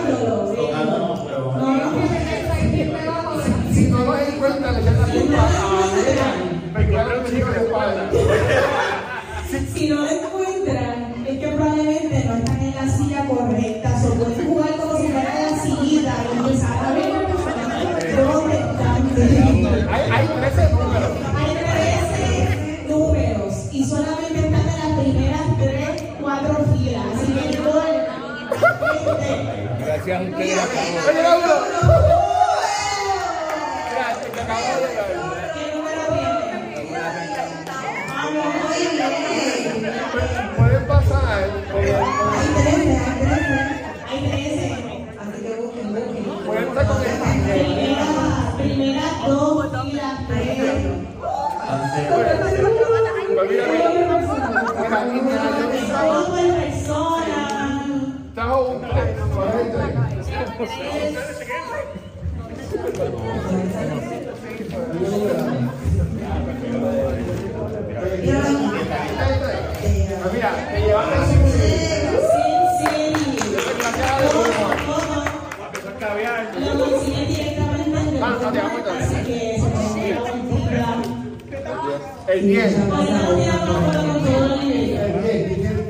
[9.75, 14.03] Si no lo encuentran, es que probablemente no están en la silla correcta.
[14.05, 17.13] O pueden jugar como si fuera la sillita y empezar a ver
[18.17, 18.87] dónde están.
[19.89, 21.11] Hay, hay 13 números.
[21.37, 27.05] Hay 13 números y solamente están en las primeras 3, 4 filas.
[27.15, 27.63] Así que este,
[29.85, 30.59] Gracias a ustedes.
[31.09, 31.55] Oye, Laura.
[33.93, 35.26] Gracias, que acabo de
[40.17, 41.51] Pueden pasar Hay
[42.55, 43.57] trece, hay trece.
[44.09, 44.67] Hay 13.
[45.21, 46.25] Así que busquen, busquen.
[46.69, 47.09] Estar con el
[48.57, 50.47] primeras dos filas, tres.
[53.35, 53.89] Pues mira, mira.
[54.81, 57.41] Mira, Indiana Jones trajo- Todo en persona.
[70.37, 71.65] Mira, te Sí,
[72.79, 72.93] sí.
[73.47, 74.87] de uno.
[76.61, 79.39] Lo consiguen directamente en Ah, no, te amo, Así que
[80.13, 80.93] la
[82.33, 82.75] El 10.
[82.77, 85.01] Hoy no tiramos por con todo el nivel.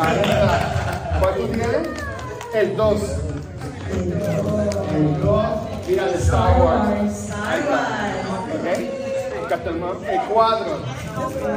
[0.00, 1.18] Ahí está.
[1.20, 1.88] ¿Cuánto tienes?
[2.54, 3.00] El 2.
[4.94, 5.46] El 2.
[5.88, 7.12] Mira, el Star Wars.
[7.12, 8.16] Star Wars.
[8.54, 9.48] ¿Ok?
[9.48, 9.76] Captain.
[9.76, 10.66] El 4.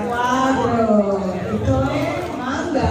[0.10, 1.20] 4.
[1.54, 2.90] Esto es manga.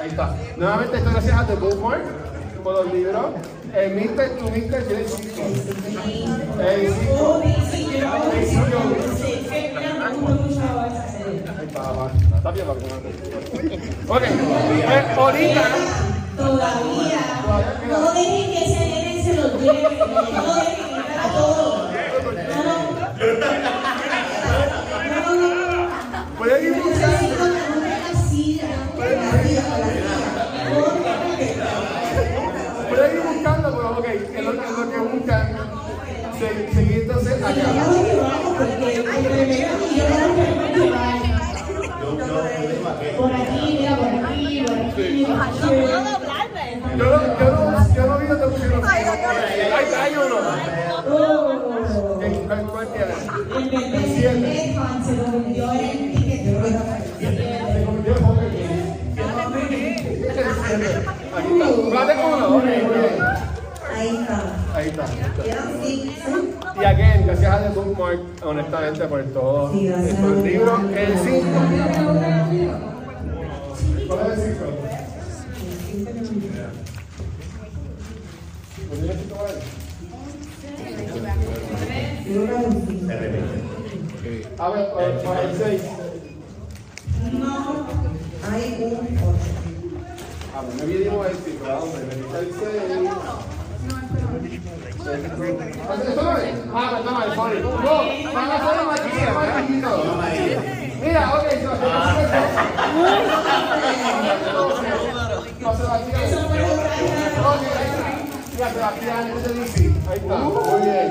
[0.00, 0.36] Ahí está.
[0.56, 2.04] Nuevamente, esto gracias a The Bookmark
[2.62, 3.26] por los libros.
[3.74, 5.42] El Mister, tu Mister tiene 5.
[6.60, 7.12] El 5.
[7.20, 8.08] Oh, sí, yo.
[11.58, 12.66] Ahí está, bien,
[14.08, 14.22] Ok.
[14.22, 15.62] Eh, ahorita.
[16.36, 17.20] Todavía.
[17.88, 19.98] No dejen que ese nene se lo lleve.
[19.98, 20.77] No dejen
[40.78, 43.18] Yo, yo, yo digo aquello.
[43.18, 45.66] Por aquí, mira, por aquí, por aquí, por aquí.
[46.96, 48.84] Yo no, yo no, yo no vi donde pusieron.
[48.88, 49.04] Ahí
[50.00, 50.36] hay uno.
[51.10, 52.18] Oh.
[52.20, 53.16] ¿Qué- ¿Cuál cuál quieres?
[53.56, 55.78] El bebé Stefan se convirtió en
[57.18, 58.14] Se convirtió.
[63.96, 64.38] Ahí está.
[64.78, 65.06] Ahí está.
[66.80, 70.80] Y again, gracias a The Bookmark, honestamente, por todo Sí, gracias estos libros.
[70.94, 71.46] El 5.
[74.06, 74.64] ¿Cuál es el 5?
[78.88, 79.54] ¿Lo tienes escrito por ahí?
[82.32, 83.06] Yo creo que un cinco.
[83.08, 84.62] Se repite.
[84.62, 85.82] A ver, para el 6.
[87.32, 87.86] No,
[88.52, 88.94] hay un.
[90.56, 93.57] A mí me vinimos el 5, hombre, me el 6.
[95.14, 96.54] ¿Esto no es?
[96.74, 97.60] Ah, no, no, sorry.
[97.60, 97.72] No,
[98.34, 100.04] van a ser amarillos, amarillitos.
[101.00, 101.44] Mira, ok.
[101.62, 101.72] No.
[105.68, 107.62] Ok,
[108.52, 109.82] mira, Sebastián, este es dice.
[110.10, 111.06] Ahí está, muy bien.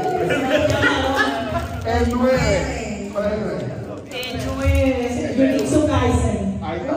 [1.86, 3.10] El 9.
[3.14, 3.78] ¿Cuál es el 9?
[4.12, 6.60] El nueve, Jujutsu Kaisen.
[6.64, 6.94] Ahí está.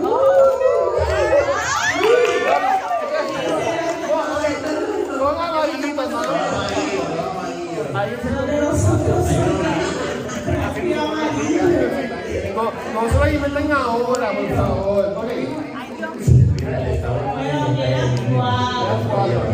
[5.19, 6.60] Son amarillitos, hermano.
[7.91, 9.27] De nosotros
[12.55, 12.63] No,
[12.95, 15.05] no se lo inventen ahora, por favor.
[15.17, 15.31] Ok.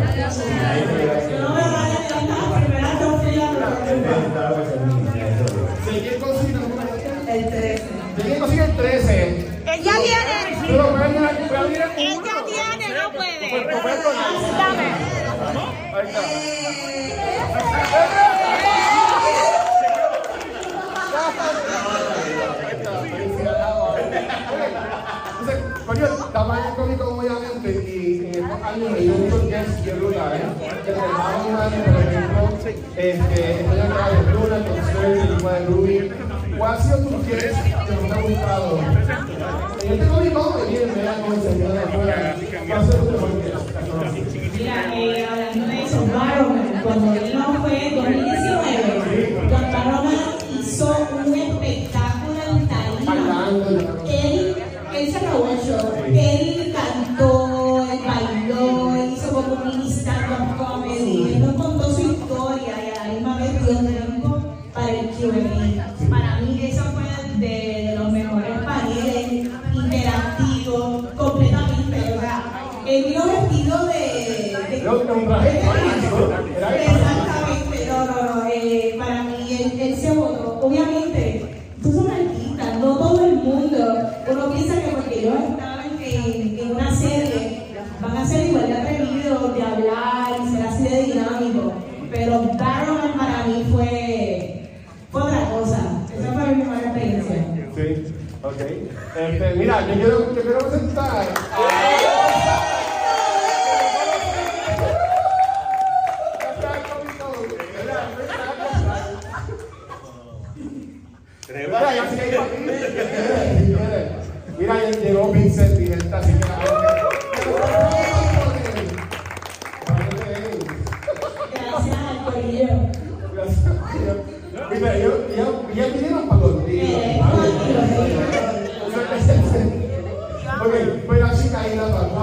[0.07, 3.51] Yo no me vaya a las primeras dos filas.
[5.85, 6.59] ¿De quién consigue
[7.27, 7.83] El trece.
[8.15, 9.49] ¿De quién consigue el 13?
[9.65, 10.67] Él ya tiene.
[10.67, 12.25] Pero voy a mirar, voy a mirar Él uno.
[12.25, 13.49] ya tiene, no puede.
[13.49, 14.07] Pues, pues, pues,
[14.57, 14.87] Dame.
[15.93, 16.21] Ahí está.
[25.87, 27.05] Coño, tamaño cómico
[27.63, 29.41] y en años hay muchos
[29.83, 30.13] que por
[32.01, 33.41] ejemplo, este, este
[34.33, 34.63] Luna, el
[35.53, 35.97] de Ruby.
[37.25, 37.37] Que
[37.95, 38.69] nos ha gustado?
[39.81, 41.01] Este cómico, bien, me
[41.71, 42.35] de afuera.
[42.67, 42.83] ¿Cuál?
[44.57, 45.99] Mira, eh, hablando de eso,
[46.83, 48.46] cuando él no fue, 2017.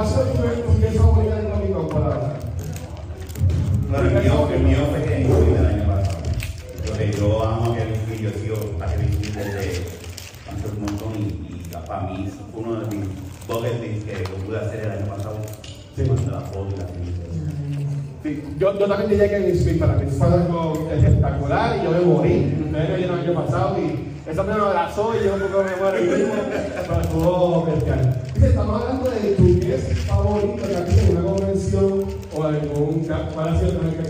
[0.05, 2.37] Ahí la ¿cuál ha sido tu tu pieza favorita del Comic Con por ahora?
[3.91, 6.19] Bueno, el mío, el mío fue que incluí el año pasado.
[7.19, 11.23] Yo amo a Kevin Smith, yo sigo a Kevin Smith desde hace un montón y,
[11.23, 13.07] y para mí fue uno de mis
[13.49, 15.37] bucket lists que yo pude hacer el año pasado.
[15.97, 16.03] Sí.
[16.07, 17.25] Cuando la foto y la película.
[18.23, 22.01] Sí, yo, yo también diría que Smith para mí fue algo espectacular y yo me
[22.01, 22.57] morí.
[22.65, 25.77] Ustedes me vieron el año pasado y esa me abrazó y yo un poco me
[25.77, 26.01] muero
[27.67, 28.23] bestial.
[28.35, 32.05] Dice, Estamos hablando de tu guest favorito que has visto en una convención
[32.35, 33.05] o algún
[33.35, 34.03] cuál ha sido el que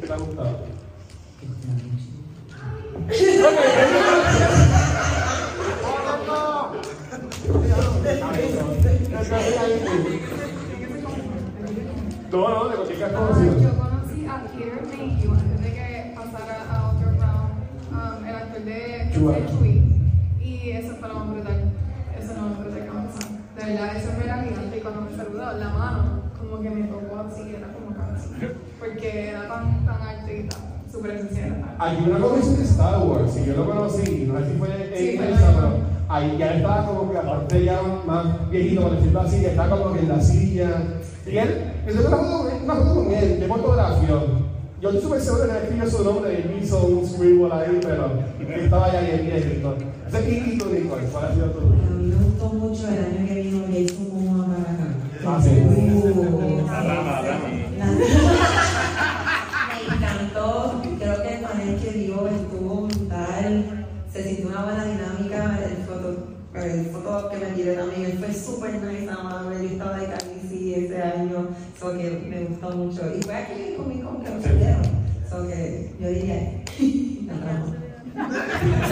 [0.00, 0.58] que te ha gustado.
[12.30, 13.91] No, no, de cualquier Ah, conocido.
[19.30, 19.46] De Chua.
[19.46, 19.82] de Chewie.
[20.40, 21.72] Y eso fue lo más brutal.
[22.18, 23.28] Eso no es me pasó.
[23.56, 24.76] De verdad, eso fue era gigante.
[24.76, 28.28] Y cuando me saludó, la mano, como que me tocó así, era como casi,
[28.78, 30.60] porque era tan, tan alto y tan
[30.90, 31.76] súper esencial.
[31.78, 34.98] Hay una convención de Star Wars, y yo lo conocí, no sé si fue en
[34.98, 35.72] Sí, Inglesa, pero
[36.08, 40.00] ahí ya estaba como que aparte ya más viejito, por decirlo así, estaba como que
[40.00, 40.68] en la silla.
[41.26, 44.41] Y él, yo tengo una foto con él, una foto con él, de fotografió.
[44.82, 48.18] Yo súper seguro que escribió su nombre y hizo un scribble ahí, pero
[48.52, 49.76] estaba ya bien viejito.
[50.08, 51.60] Ese y tú, Nicole, ¿cuál ha sido tu?
[51.60, 54.86] A mí me gustó mucho el año que vino Jason Momoa para acá.
[55.24, 55.50] Ah, sí.
[55.50, 56.66] Uh.
[59.78, 65.60] Me encantó, creo que el panel que dio estuvo brutal, se sintió una buena dinámica,
[65.64, 66.08] el foto,
[66.54, 70.74] el foto que me tiré también, él fue súper nice, amable, yo estaba de Calici
[70.74, 74.30] ese año, so que me gustó mucho, y fue aquí en Comic Con que
[76.02, 76.62] yo diría,
[77.26, 78.82] la rama.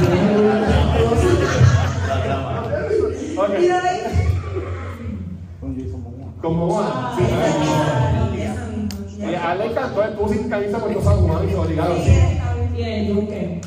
[5.61, 5.75] Con
[6.41, 6.87] como Juan.
[7.17, 8.33] Sí, Esa como Juan.
[8.33, 9.31] misma, esa misma.
[9.31, 11.97] Y a él le encantó, él estuvo sin camisa por todo San Juan y obligado.
[11.97, 12.11] Sí, Sí.
[12.11, 12.75] está bien.
[12.77, 13.61] Y el yunque.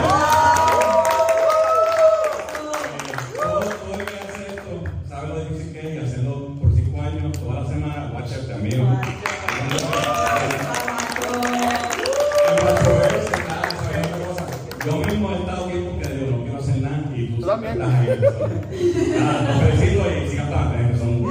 [18.10, 21.22] Los felicito y sigan que son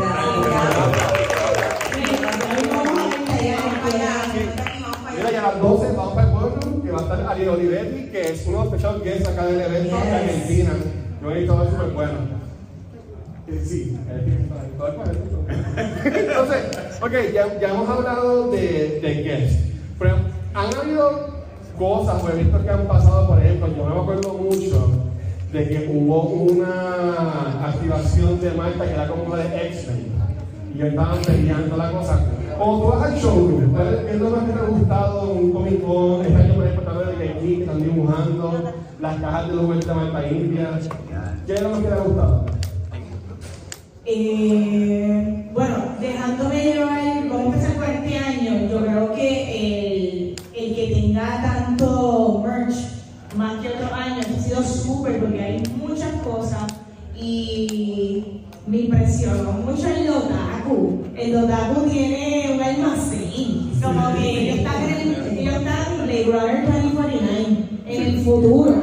[5.16, 8.20] Mira, ya las 12 vamos para el pueblo, que va a estar Ariel Olivetti, que
[8.30, 10.02] es uno de los special guests acá del evento de.
[10.02, 10.70] Argentina.
[11.20, 12.38] Yo he visto súper bueno.
[13.64, 14.22] Sí, es.
[16.04, 16.64] Entonces,
[17.00, 19.58] ok, ya, ya hemos hablado de, de guests.
[19.98, 20.16] Pero
[20.54, 21.28] han habido
[21.76, 25.07] cosas o eventos que han pasado, por ejemplo, yo me acuerdo mucho
[25.52, 30.06] de que hubo una activación de Malta que era como de X-Men.
[30.76, 32.24] Y estaban peleando la cosa.
[32.56, 35.52] Cuando tú vas al showroom, ¿cuál ¿qué es lo más que te ha gustado un
[35.52, 36.26] Comic Con?
[36.26, 39.94] Este año, por ejemplo, de aquí, que están dibujando las cajas de los juguetes de
[39.94, 40.80] Malta India.
[41.46, 42.46] ¿Qué es lo más que te ha gustado?
[44.04, 50.74] Eh, bueno, dejándome llevar, vamos a empezar por este año, yo creo que el, el
[50.74, 52.74] que tenga tanto merch
[53.36, 54.62] más que otros años ha sido
[54.98, 56.66] súper porque hay muchas cosas
[57.16, 61.04] y me impresionó mucho el Otaku.
[61.16, 66.24] El Otaku tiene un almacén, como que ellos están en el, ellos están en Blade
[66.24, 68.74] Runner 2049, en el futuro.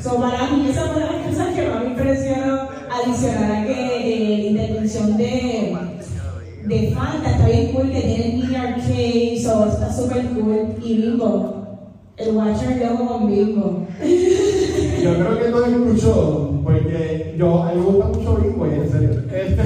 [0.00, 3.66] So, para mí esa fue una de las cosas que más me impresionó, adicional a
[3.66, 5.76] que eh, la intervención de,
[6.66, 10.96] de Fanta está bien cool, que tiene el mini arcade, so está súper cool, y
[10.96, 11.64] Bimbo,
[12.16, 13.86] el Watcher quedó con Bimbo.
[15.18, 18.90] Yo creo que no escuchó, porque yo, a mí me gusta mucho Bimbo, y en
[18.90, 19.10] serio.
[19.32, 19.62] Este,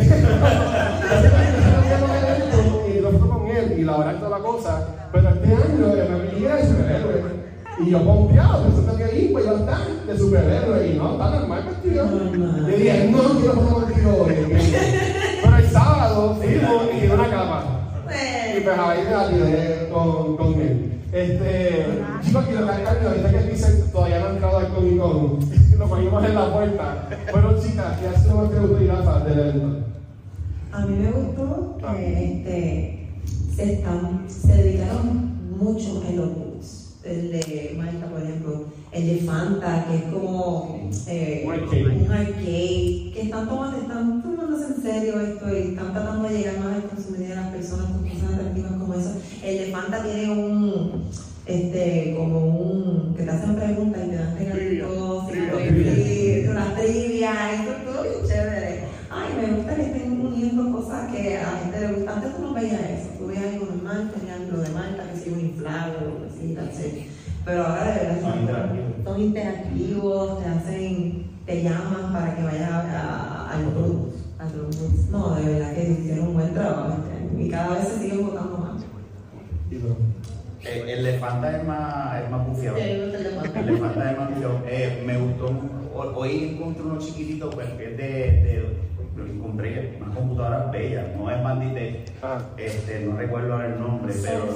[2.89, 5.99] y lo fue con él, y la verdad toda la cosa, pero este año en
[5.99, 7.23] la película de superhéroe,
[7.81, 11.65] y yo confiado, pensando que Bimbo iba a estar de superhéroe, y no, está normal
[11.65, 12.05] vestido.
[12.07, 14.35] Yo dije, no quiero pasar vestido hoy.
[15.43, 17.65] Pero el sábado fuimos y una capa.
[18.57, 20.88] Y pues ahí me la tiré con, con él.
[21.13, 21.87] Este,
[22.33, 25.39] lo que han cambiado, ahorita que dicen todavía no han entrado al Con,
[25.79, 27.09] lo cogimos en la puerta.
[27.31, 29.87] Fueron chicas, ¿qué ha sido más que Rafa del evento?
[30.73, 31.95] A mí me gustó Ah.
[31.97, 33.09] que este,
[33.55, 36.85] se, están, se dedicaron mucho en los books.
[37.05, 41.87] El de Malta, por ejemplo, el de Fanta, que es como eh, Un arcade.
[42.05, 46.59] un arcade, que están tomando, están tomándose en serio esto y están tratando de llegar
[46.59, 49.13] más al consumidor de las personas con cosas atractivas como eso.
[49.43, 50.98] El de Fanta tiene un,
[51.49, 55.93] este, como un, que te hacen preguntas y te dan regalitos, y Trivia, pues, trivia.
[55.93, 58.85] y una trivia, y todo, todo bien chévere.
[59.11, 62.15] Ay, me gusta que estén uniendo cosas que a la gente le gusta.
[62.15, 65.31] Antes tú no veías eso, tú veías algo normal, tenían lo de Malta, que si
[65.31, 65.97] un inflado,
[66.29, 67.09] así, así.
[67.45, 68.93] Pero ahora de verdad Son son- interactivos.
[69.05, 74.15] son interactivos, te hacen, te llaman para que vayas a, a, a los grupos.
[74.39, 75.09] A los grupos.
[75.11, 78.27] No, de verdad que hicieron un buen trabajo este año y cada vez se siguen
[78.27, 78.85] votando más.
[80.75, 82.77] El elefanta es más, es más bufiado.
[82.77, 83.61] Sí, el elefanta.
[83.61, 84.61] El elefanta es más bufiado.
[84.69, 85.47] Eh, me gustó,
[85.95, 88.65] ho- hoy encontré uno chiquitito, pues que es de, de
[89.17, 92.39] lo encontré unas computadoras bellas, no es bandite, Ah.
[92.57, 94.47] este, no recuerdo ahora el nombre, pero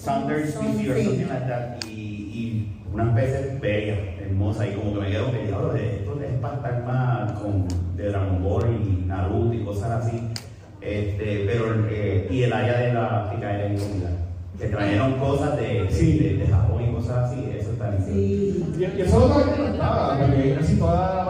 [0.00, 5.00] Saunders PC or something like that, y, y unas peces bellas, hermosas, y como que
[5.02, 9.54] me quedo peleado de esto es para estar más con de Dragon Ball y Naruto
[9.54, 10.28] y cosas así.
[10.80, 14.10] Este, pero eh, y el área de la picadera y comida.
[14.62, 16.18] Que trajeron cosas de, de, Sí.
[16.18, 17.98] de, de Japón y cosas así, eso está.
[18.06, 18.64] Sí.
[18.78, 21.26] Y, y eso es lo que me encantaba, porque casi todas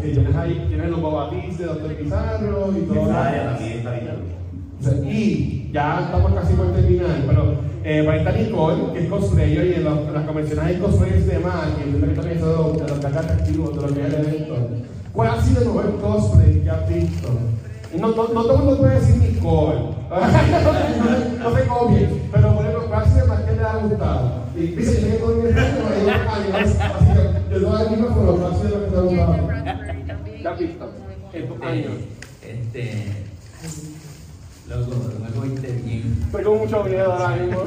[0.00, 1.94] que tienes ahí, tienes los bobatis de Dr.
[1.96, 3.02] Pizarro y todo.
[3.10, 4.34] Esa área también está bien.
[5.10, 9.74] Y ya estamos casi por terminar, pero eh, para estar Nicole, que es cosplayer, y
[9.74, 12.56] en, los- en las convenciones hay cosplayers de más, y entiendo que también eso de
[12.56, 12.82] los que
[13.70, 14.54] de los que hay evento.
[15.14, 17.28] ¿Cuál ha sido el mejor cosplay que has visto?
[17.98, 19.80] No, no, no todo el mundo puede decir Nicole,
[20.10, 24.44] no, no se copien, pero por ejemplo, ¿cuál más que le ha gustado?
[24.56, 25.40] Y dice, yo tengo
[26.10, 29.34] años, así que yo doy el micrófono, ¿cuál ha sido lo que ha gustado?
[30.42, 30.90] ¿Qué has visto?
[32.42, 32.82] Este.
[34.68, 35.40] Loco, luego
[35.84, 36.22] bien.
[36.26, 37.64] Estoy con mucho miedo ahora mismo.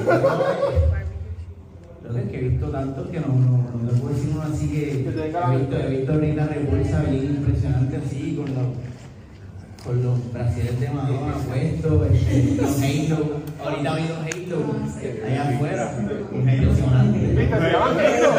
[2.04, 5.36] Lo que he visto tanto que no, no, no te puedo decir uno así que.
[5.38, 8.68] A he visto, he visto ahorita repulsa bien impresionante así con los.
[9.88, 13.20] Con los brasileños de Madonna puestos, este, los Halo,
[13.64, 14.60] ahorita ha habido Halo
[15.26, 15.84] allá afuera,
[16.30, 17.18] un Halo impresionante.
[17.20, 17.56] ¿Viste?
[17.56, 18.30] Se llaman Halo.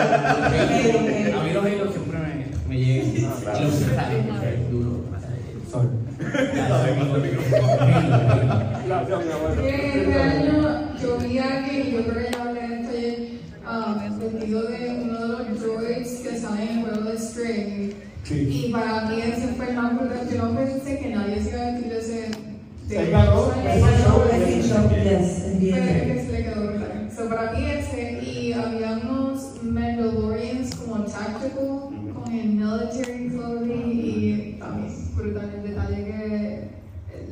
[1.38, 2.28] A mí los Halo siempre me,
[2.68, 4.92] me llegan y los salen duro.
[5.70, 5.88] Sol.
[6.18, 6.96] Gracias,
[9.24, 9.50] mi amor.
[9.64, 10.54] Este año
[11.00, 13.16] yo vi a alguien, y yo creo que ya hablé de esto ayer,
[13.66, 17.94] um, vestido de uno de los droids que sale en el juego de String.
[18.28, 18.66] Sí.
[18.66, 20.28] Y para mí ese fue el más brutal.
[20.30, 22.30] Yo no pensé que nadie se iba a vestir de ese.
[22.88, 26.14] de Él ganó, ese- él ganó, Ese show, yes, en Fue bien.
[26.14, 27.08] que se le quedó brutal.
[27.14, 34.56] So, para mí ese, y había unos Mandalorians como tactical, con el military clothing, y
[34.58, 36.68] también brutal el detalle que,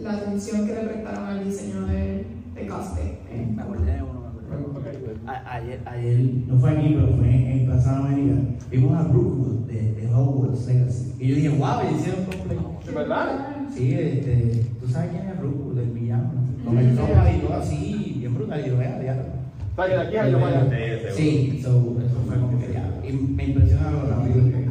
[0.03, 3.19] la atención que le prestaron al diseño de, de cosplay.
[3.55, 4.87] Me acordé de uno, me acordé.
[4.87, 8.35] A- ayer, ayer, no fue aquí, pero fue en, en Plaza América.
[8.71, 11.15] Vimos a Brookwood de, de Hogwarts Legacy.
[11.19, 12.59] Y yo dije, wow, le hicieron cosplay.
[12.87, 13.47] ¿De verdad?
[13.75, 16.31] Sí, este, tú sabes quién es Brookwood, el villano.
[16.65, 18.61] Con el sopa y todo así, bien brutal.
[18.65, 19.37] Y yo, vea, ya.
[19.77, 21.13] O que de aquí a yo para allá.
[21.15, 23.01] Sí, so, eso fue como que ya.
[23.07, 24.67] Y me impresiona lo rápido que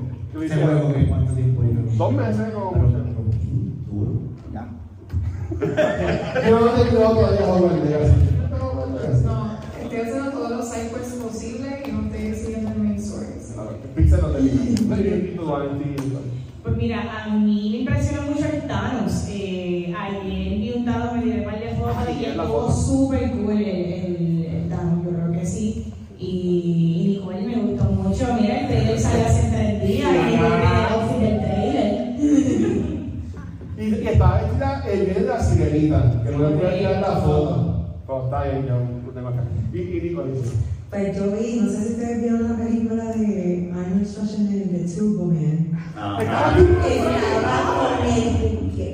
[0.50, 1.82] juego, que cuánto tiempo lleva.
[1.96, 2.74] Dos meses pero,
[3.88, 4.68] duro, ya.
[6.50, 8.14] Yo no te creo todavía Hogwarts Legacy.
[9.24, 13.26] No, estoy haciendo todos los cycles posibles y no estoy siguiendo el main story.
[14.10, 14.36] No.
[14.44, 15.38] Y.
[16.64, 19.28] Pues mira, a mí me impresionó mucho el Thanos.
[19.30, 23.52] Eh, ayer vi un Thanos, me tiré un par de fotos y estuvo súper cool
[23.52, 25.94] el, el, el Thanos, yo creo que sí.
[26.18, 28.26] Y Nicole me gustó mucho.
[28.40, 32.16] Mira, el trailer salió hace tres días y el outfit del trailer.
[33.78, 37.16] Y, y estaba vestida el viene de la sirenita, que no le puedo tirar la
[37.18, 37.86] foto.
[38.08, 38.76] Pero está bien, yo
[39.06, 39.44] lo tengo acá.
[39.74, 40.54] Y, y Nicole dice.
[40.96, 45.26] Pues yo vi, no sé si ustedes vieron la película de Arnold Schwarzenegger de Turbo
[45.26, 45.78] Man.
[46.22, 46.54] Estaba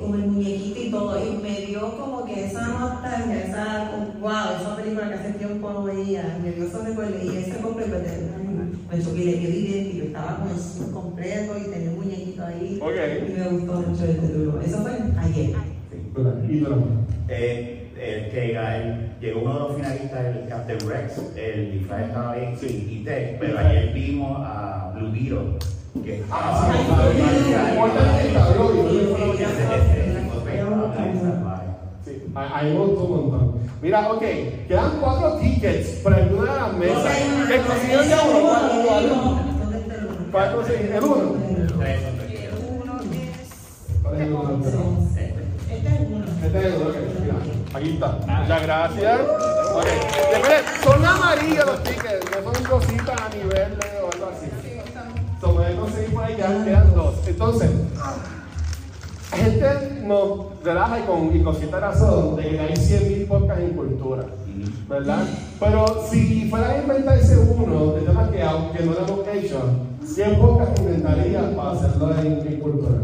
[0.01, 4.75] con el, muñequito y todo, y me dio como que esa nostalgia, esa, wow, esa
[4.77, 8.31] película que hace tiempo no veía, me dio esos recuerdos, y ese completo de
[8.89, 12.79] me choqué, le dio idéntico, estaba con el suit completo y tenía un muñequito ahí,
[12.81, 12.95] Ok.
[13.29, 14.59] y me gustó mucho este turbo.
[14.59, 15.55] Eso fue ayer.
[16.49, 16.83] Y tú no.
[17.29, 22.35] Eh, el que el- llegó uno de los finalistas, el Captain Rex, el disfraz estaba
[22.35, 22.55] bien
[22.91, 25.57] y tech, pero ayer vimos a Blue Beetle,
[26.03, 26.71] que estaba
[32.33, 33.61] Ah, ahí un montón.
[33.81, 34.21] Mira, ok,
[34.67, 37.17] quedan cuatro tickets para alguna de las mesas.
[37.51, 38.39] ¿El consiguieron ya uno?
[38.39, 38.65] ¿Cuál-
[39.05, 39.39] el uno?
[40.31, 41.35] ¿El uno?
[44.11, 44.29] Este es
[46.09, 46.25] uno.
[46.43, 47.35] Este es uno, ok, mira,
[47.73, 48.07] aquí está.
[48.27, 49.21] Muchas gracias.
[49.73, 49.85] Ok,
[50.31, 54.49] Después, son amarillos los tickets, no son cositas a nivel de o algo así.
[55.39, 57.15] Se pueden conseguir por ahí, ya quedan dos.
[57.27, 57.69] Entonces,
[59.31, 63.69] gente nos relaja y con, y con cierta razón de que hay 100.000 podcasts en
[63.71, 64.23] cultura,
[64.89, 65.23] ¿verdad?
[65.59, 69.61] Pero si fuera a inventarse uno de temas que aunque no lo hemos hecho,
[70.03, 72.95] 100 podcasts inventarías para hacerlo en, en cultura.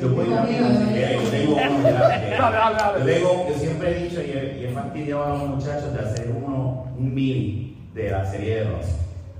[0.00, 1.90] Yo puedo ir a yo tengo uno ya.
[2.00, 2.98] Dale, dale, dale.
[3.00, 5.98] Yo, tengo- yo siempre he dicho y he, y he fastidiado a los muchachos de
[6.00, 8.86] hacer uno, un mini de la serie de los.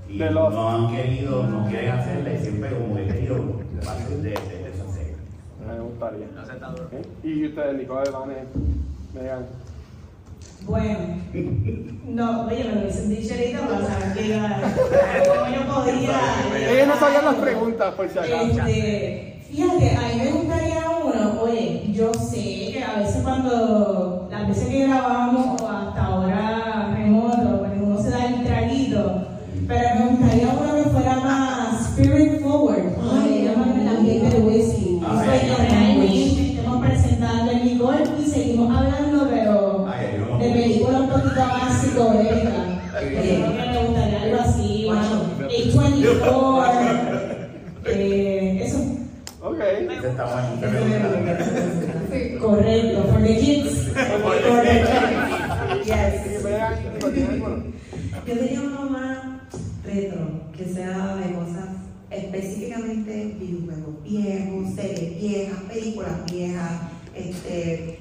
[0.09, 0.53] Y De Lost.
[0.53, 3.35] no han querido, no quieren hacerle, siempre como he querido
[4.21, 4.60] de, de.
[5.71, 6.25] Me gustaría.
[6.91, 7.01] ¿Eh?
[7.23, 8.35] Y ustedes, Nicole, Vane,
[9.13, 9.45] Megan.
[10.63, 10.99] Bueno,
[12.05, 16.71] no, oye, me lo hubiesen dicho ahorita para saber que cómo yo podía.
[16.71, 18.67] Ellos no sabían las preguntas, por si acaso.
[18.67, 24.47] Este, fíjate, a mí me gustaría uno, oye, yo sé que a veces cuando, las
[24.47, 25.67] veces que grabamos o
[52.39, 53.89] Correcto, for the kids.
[53.93, 54.91] Correcto.
[55.83, 56.43] Yes.
[58.27, 59.17] Yo diría uno más
[59.83, 61.69] retro, que sea de cosas
[62.11, 66.71] específicamente videojuegos viejos, series viejas, películas viejas,
[67.15, 67.99] este,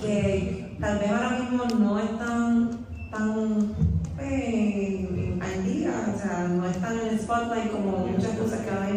[0.00, 3.74] que tal vez ahora mismo no están tan
[4.20, 8.90] eh, al día, o sea, no están en el spotlight como muchas cosas que ahora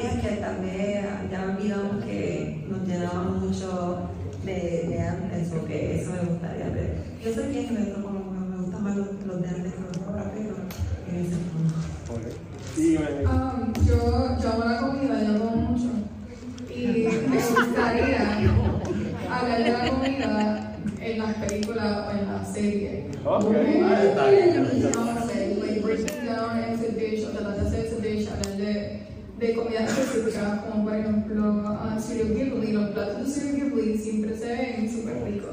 [0.00, 4.08] que vez ya olvidamos que nos llenaban mucho
[4.44, 6.96] de, de antes, o que eso me gustaría ver.
[7.22, 9.92] Yo soy bien retro, como que me gustan más los, los de antes que los
[9.92, 10.56] de ahora, pero
[11.08, 11.36] en ese.
[12.74, 13.96] Sí, Um, yo,
[14.40, 15.90] yo amo la comida, yo como mucho.
[16.74, 18.38] Y me gustaría
[19.30, 23.04] hablar de la comida en las películas o en las series.
[23.24, 23.54] Ok.
[23.54, 25.09] Está
[29.40, 32.72] de, de comida específica, como por ejemplo uh, Studio Ghibli.
[32.72, 35.50] Los platos de Studio Ghibli siempre se ven súper ricos.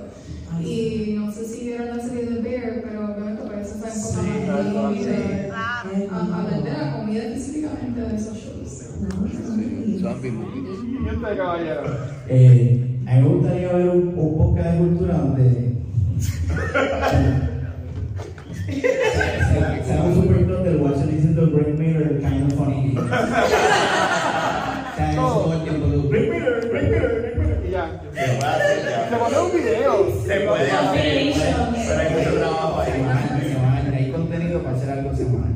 [0.62, 4.24] Y no sé si vieron la serie de Bear, pero obviamente por eso está enfocado
[4.24, 5.12] Sí, en claro, la comida.
[5.12, 5.44] Eh,
[5.88, 8.90] Um, hablar de la comida específicamente de esos shows.
[9.88, 10.04] ¿Y
[11.16, 11.82] usted, caballero?
[12.28, 15.74] Eh, a mí me gustaría ver un, un podcast de cultura donde
[18.68, 22.96] sea sea un superclub del Watson dice the Greg Miller kind of funny.
[25.16, 26.10] Todo el tiempo.
[26.10, 27.60] Greg Miller, Greg Miller, Greg Miller.
[27.64, 28.02] Y ya.
[28.12, 29.10] Se puede hacer ya.
[29.10, 29.94] Se pone un video.
[30.26, 31.34] Se puede hacer,
[31.88, 32.92] pero hay mucho trabajo ahí.
[32.92, 35.54] Semanal, semanal, Hay contenido para hacer algo semanal.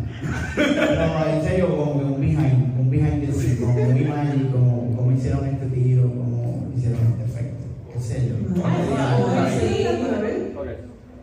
[0.56, 4.96] No, en serio, como que un behind, un behind the scenes, como un imagen, como,
[4.96, 7.66] como hicieron este tiro, como hicieron este efecto.
[7.92, 8.36] ¿Qué sé yo?
[10.62, 10.68] Ok.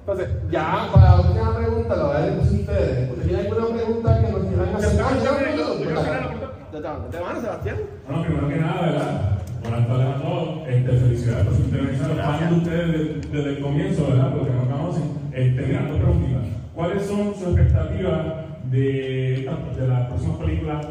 [0.00, 3.10] Entonces, ya, para la última pregunta, la voy a dejar a ustedes.
[3.10, 5.00] ¿Usted tiene alguna pregunta que nos quieran hacer?
[5.02, 6.98] Ah, ya, ya, ya.
[7.10, 7.76] ¿De mano, Sebastián?
[8.08, 9.38] Bueno, primero que nada, ¿verdad?
[9.62, 10.66] Buenas tardes a todos.
[10.66, 12.16] Este, felicidades por su intervención.
[12.16, 14.34] Fan de ustedes desde, el comienzo, ¿verdad?
[14.34, 15.02] Porque no conocen.
[15.30, 16.42] Este, mira, dos preguntitas.
[16.74, 18.26] ¿Cuáles son sus expectativas
[18.70, 20.86] de, de las próximas películas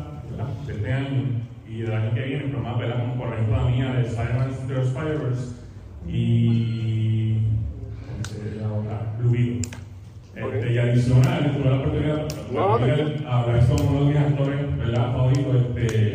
[0.67, 1.23] de este año
[1.67, 2.43] y del año que viene?
[2.49, 2.99] Pero más, ¿verdad?
[2.99, 5.55] Como por ejemplo la mía de Spider-Man Into the Spider-Verse
[6.07, 7.37] y.
[8.05, 9.15] ¿Cómo se llama otra?
[9.17, 9.61] Blue Beetle.
[10.35, 15.11] Este, y adicional, la tuve la oportunidad de hablar con uno de mis actores ¿verdad?
[15.13, 16.06] favoritos, este,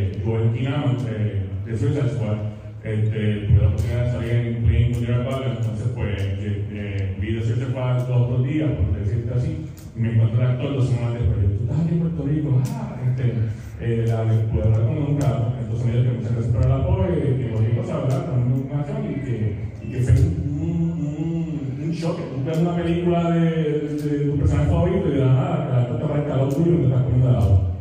[0.53, 2.39] continuamos entre eso y sexual,
[2.85, 8.07] este, pues la oportunidad salía en pleno de entonces pues eh, eh, vi de sexual
[8.07, 11.65] dos dos días, por decirte así, y me encontré al actor dos semanas después, tú
[11.65, 13.33] estás aquí ah, en Puerto Rico, ah, este,
[13.81, 16.77] eh, la pude hablar con un rato, entonces me dijo que muchas gracias por la
[16.77, 20.77] apoyo, que volvimos a hablar con un macho y que, y que fue un,
[21.09, 25.19] un, un choque, tú ves una película de, de, de tu personaje favorito y de
[25.19, 27.73] la nada, la puerta para el calor tuyo y te estás poniendo de lado.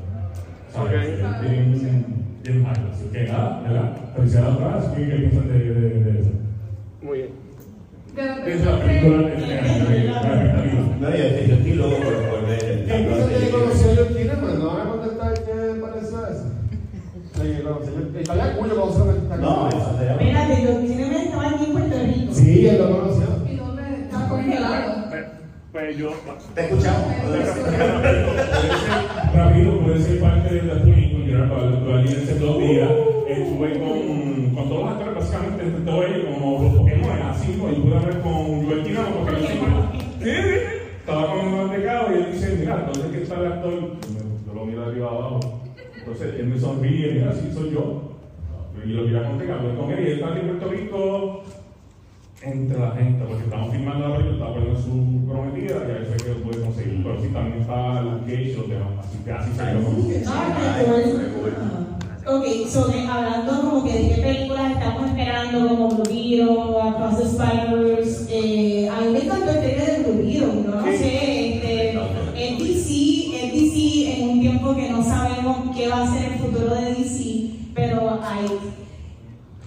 [0.72, 1.20] ¿Sabes?
[1.22, 2.21] Okay.
[2.44, 2.90] 10 años.
[2.94, 3.98] Así que nada, ¿verdad?
[4.16, 6.32] Felicidades atrás, ¿qué de, de, de.
[7.02, 7.30] Muy bien.
[8.46, 9.40] Es la película es
[11.00, 12.86] No, yo estoy loco por volver.
[12.86, 16.52] Yo no van a contestar qué parece eso.
[19.40, 19.70] No.
[19.70, 22.34] Espérate, John Kinnaman estaba aquí en Puerto Rico.
[22.34, 23.28] Sí, él lo conoció.
[23.50, 23.84] ¿Y dónde?
[24.04, 25.06] Está congelado.
[25.10, 25.26] Pues,
[25.72, 26.14] pues yo.
[26.54, 27.14] Te escuchamos.
[27.26, 27.48] Pues,
[29.34, 31.01] Rápido, pues, puede ser parte de la tuya
[31.50, 31.74] con Gerard Butler.
[31.74, 32.90] Estuve allí en ese dos días.
[33.28, 37.82] Estuve con, con todos los actores, básicamente, todos ellos, como los Pokémon, así, pues, y
[37.82, 40.32] pude hablar con Joel Kinnaman, porque siempre- Sí.
[41.00, 43.74] Estaba comiendo mantecado y él dice, mira, ¿dónde es que está el actor?
[43.74, 45.40] Yo lo miro de arriba abajo.
[45.98, 48.02] Entonces él me sonríe, mira, sí, soy yo.
[48.86, 50.81] Y lo mira con hablé con él y él está aquí en Puerto Rico
[52.44, 56.18] entre la gente, porque estamos filmando la película, estaba poniendo su prometida y ahí fue
[56.18, 57.04] que lo pude conseguir.
[57.04, 59.90] Pero sí, también está el gage y los demás, así que así se llama.
[62.24, 67.26] Ok, so de- hablando como que de qué películas estamos esperando, como Blue Across the
[67.26, 71.94] Spiders, eh, a mí me encantó el trailer de Blue yo no sé, este,
[72.36, 76.40] es DC, es DC en un tiempo que no sabemos qué va a ser el
[76.40, 78.48] futuro de DC, pero hay,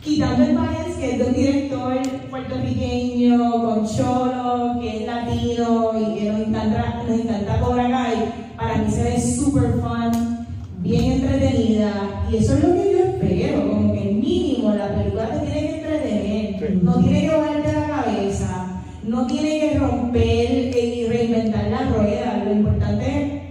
[0.01, 1.93] quitando el bias que es de un director
[2.35, 8.16] puertorriqueño con cholo, que es latino y que nos encanta, nos encanta Cobra Kai,
[8.57, 10.45] para mí se ve super fun,
[10.80, 15.47] bien entretenida y eso es lo que yo espero, como que mínimo la película te
[15.47, 21.70] tiene que entretener, no tiene que bajarte la cabeza, no tiene que romper y reinventar
[21.70, 23.43] la rueda, lo importante es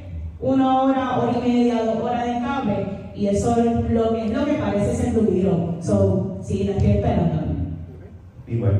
[0.41, 4.31] una hora, hora y media, dos horas de cable y eso es lo que, es
[4.31, 5.81] lo que parece ser Blue Beetle.
[5.81, 7.42] So, sí, la estoy esperando.
[8.47, 8.79] Y bueno,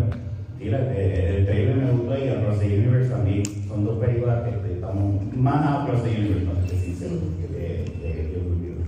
[0.60, 3.44] sí, la- eh, el trailer me gustó y Across the Universe también.
[3.68, 7.86] Son dos películas que estamos más a Across the Universe, no sé si se de,
[8.02, 8.86] de, de Blue Beetle.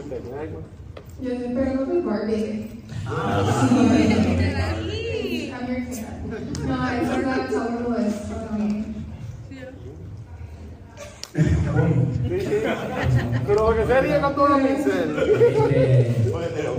[0.00, 0.20] usted?
[0.22, 0.60] ¿Tiene algo?
[1.22, 2.70] Yo estoy esperando por Barbie.
[3.06, 3.68] Ah.
[3.70, 6.68] Sí, I'm your fan.
[6.68, 8.84] No, a total list for me.
[13.46, 14.62] Pero que se ríe con todos los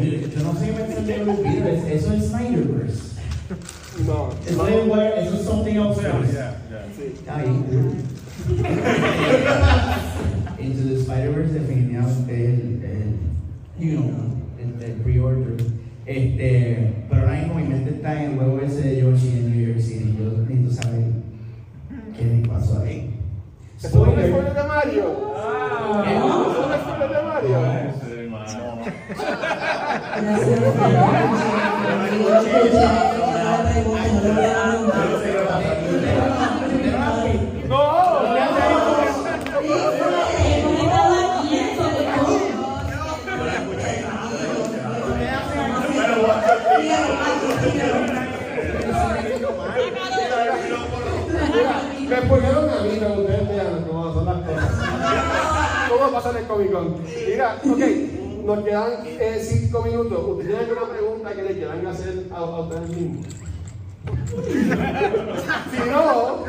[0.01, 0.65] yo, yo no sé
[1.05, 2.31] de grupito, es- eso es.
[4.07, 4.29] No.
[4.47, 6.01] Eso es, where- eso es something else.
[7.27, 7.45] Ahí.
[10.59, 13.17] Into the Spider-Verse definitivamente el, el,
[13.79, 14.09] you know,
[14.59, 15.55] el, el pre-order.
[16.05, 19.67] Este, pero ahora mismo mi mente está en el juego ese de Yoshi en New
[19.67, 20.15] York City.
[20.17, 21.03] Yo necesito saber
[22.17, 23.13] qué me pasó ahí.
[23.13, 23.15] Ah.
[23.83, 25.05] ¿Es un spoiler de Mario?
[26.07, 27.57] ¿Es un spoiler de Mario?
[52.09, 54.71] Me spoilearon a mí, no ustedes vean cómo son las cosas.
[55.89, 56.95] ¿Cómo pasa el Comic Con?
[57.27, 60.19] Mira, ok, nos quedan eh, cinco minutos.
[60.27, 63.46] ¿Ustedes tienen alguna pregunta que le quieran hacer a, a ustedes mismos?
[65.71, 66.45] Si no,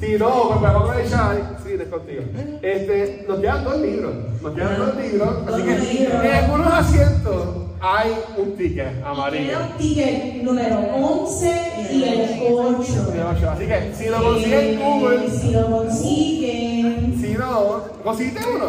[0.00, 1.56] si no, pues podemos aprovechar.
[1.64, 2.22] Sí, es contigo.
[2.62, 4.14] Este, nos quedan dos libros.
[4.42, 5.48] Nos quedan dos libros.
[5.48, 7.48] Así que en algunos asientos
[7.80, 9.46] hay un ticket amarillo.
[9.46, 13.50] Queda un ticket número 11 y el 8.
[13.50, 15.30] Así que si lo consiguen en Google.
[15.30, 17.20] Si lo consiguen.
[17.20, 18.66] Si no, ¿conseguiste uno?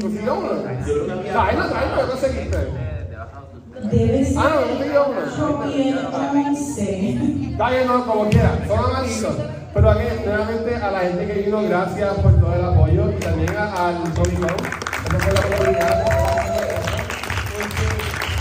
[0.00, 0.48] ¿Consiguió uno?
[0.64, 2.89] ¿qué conseguiste?
[3.84, 4.38] Debe ser.
[4.38, 5.20] Ah, no, no consiguió uno.
[5.64, 7.50] 8 y el 11.
[7.52, 9.34] Está bien, no, como quiera, son amarillos.
[9.72, 13.56] Pero aquí, nuevamente, a la gente que vino, gracias por todo el apoyo y también
[13.56, 14.56] a- al Comic Con.
[15.10, 16.04] Gracias por la oportunidad.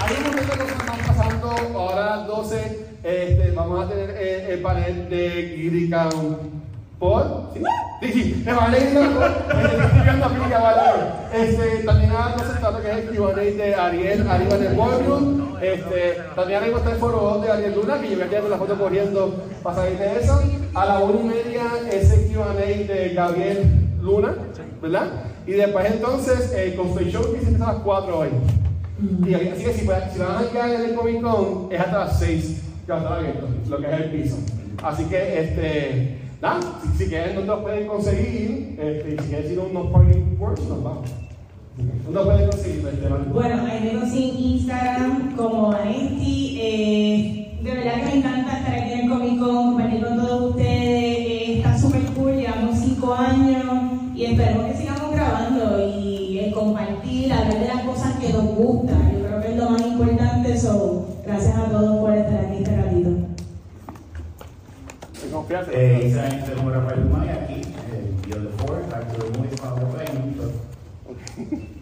[0.02, 1.56] Hay un montón de cosas que están pasando.
[1.80, 6.10] Ahora a las 12 este, vamos a tener eh, el panel de Giricam
[7.00, 7.52] por.
[7.54, 7.64] ¿Sí?
[8.00, 8.98] Sí, sí, de que va a leer.
[11.34, 14.76] Este, también a las 12 trata que es el QA de Ariel arriba en el
[14.76, 15.56] ballroom.
[15.62, 18.52] Este, también ahí está el foro 2 de Ariel Luna, que yo a quedar con
[18.52, 20.42] la foto corriendo para salir de eso.
[20.74, 24.34] A la 1 y media es el QA de Gabriel Luna,
[24.82, 25.08] ¿verdad?
[25.46, 28.30] Y después entonces, el Cosplay Show que se empieza a las 4 hoy.
[29.26, 30.02] Y así que si, si van
[30.38, 33.48] a quedar en el Comic Con, es hasta las 6 que va a estar abierto,
[33.68, 34.38] lo que es el piso.
[34.84, 38.80] Así que, este, si, si quieren, no pueden conseguir.
[38.80, 41.10] Y si quieren unos parting words, nos vamos.
[42.06, 42.82] ¿Dónde pueden conseguir?
[43.34, 46.58] Bueno, ahí me consiguen Instagram como Vanesti.
[46.62, 50.70] Eh, de verdad que me encanta estar aquí en Comic Con, compartir con todos ustedes.
[50.70, 53.66] Eh, está súper cool, llevamos cinco años
[54.16, 59.12] y esperemos que sigamos grabando y el compartir, hablar de las cosas que nos gustan.
[59.14, 60.58] Yo creo que es lo más importante.
[60.58, 63.19] So, gracias a todos por estar aquí este ratito.
[65.50, 65.72] Confianza.
[65.74, 68.14] Eh, es como Rafael Guzmán aquí, eh,
[68.92, 70.36] Back to the Movies, Pablo Payne,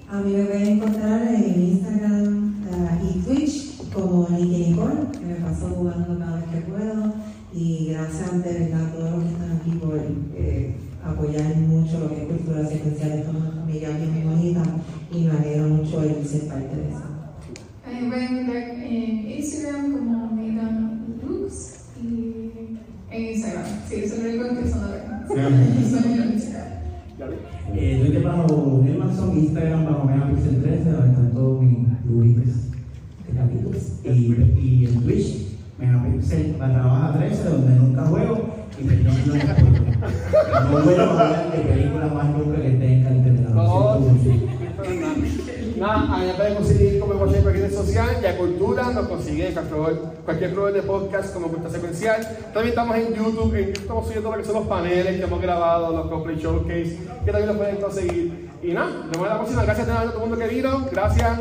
[0.10, 5.36] A mí me pueden encontrar en Instagram ah, y Twitch como Nicky Nicole, que me
[5.36, 7.14] paso jugando cada vez que puedo.
[7.54, 10.00] Y gracias de verdad a todos los que están aquí por
[10.38, 13.20] eh, apoyar mucho lo que es cultura secuencial.
[13.20, 14.64] Es una familia bien bonita
[15.12, 17.04] y me alegra mucho el ser parte de eso.
[17.86, 19.17] A mí me pueden encontrar en
[27.76, 31.88] Eh, Twitter bajo Nelmanson, Instagram bajo Megapixel 13, donde están todos mis
[33.36, 33.84] capítulos.
[34.04, 34.10] Y,
[34.60, 35.48] y en Twitch,
[35.78, 39.68] Megapixel barra baja 13, donde nunca juego y perdón no me acuerdo.
[40.64, 43.38] No vuelvo a hablar de películas más nunca que estén en.
[45.80, 49.48] Nada, a mí me pueden conseguir como cualquier red social y a Cultura nos consiguen
[49.48, 52.22] en cualquier, cualquier programa de podcast como Cultura Secuencial.
[52.54, 55.96] También estamos en YouTube, en estamos subiendo lo que son los paneles que hemos grabado,
[55.96, 58.50] los cosplay showcase, que también los pueden conseguir.
[58.62, 59.64] Y nada, nos vemos en la próxima.
[59.64, 60.86] Gracias a todo el mundo que vino.
[60.92, 61.40] Gracias.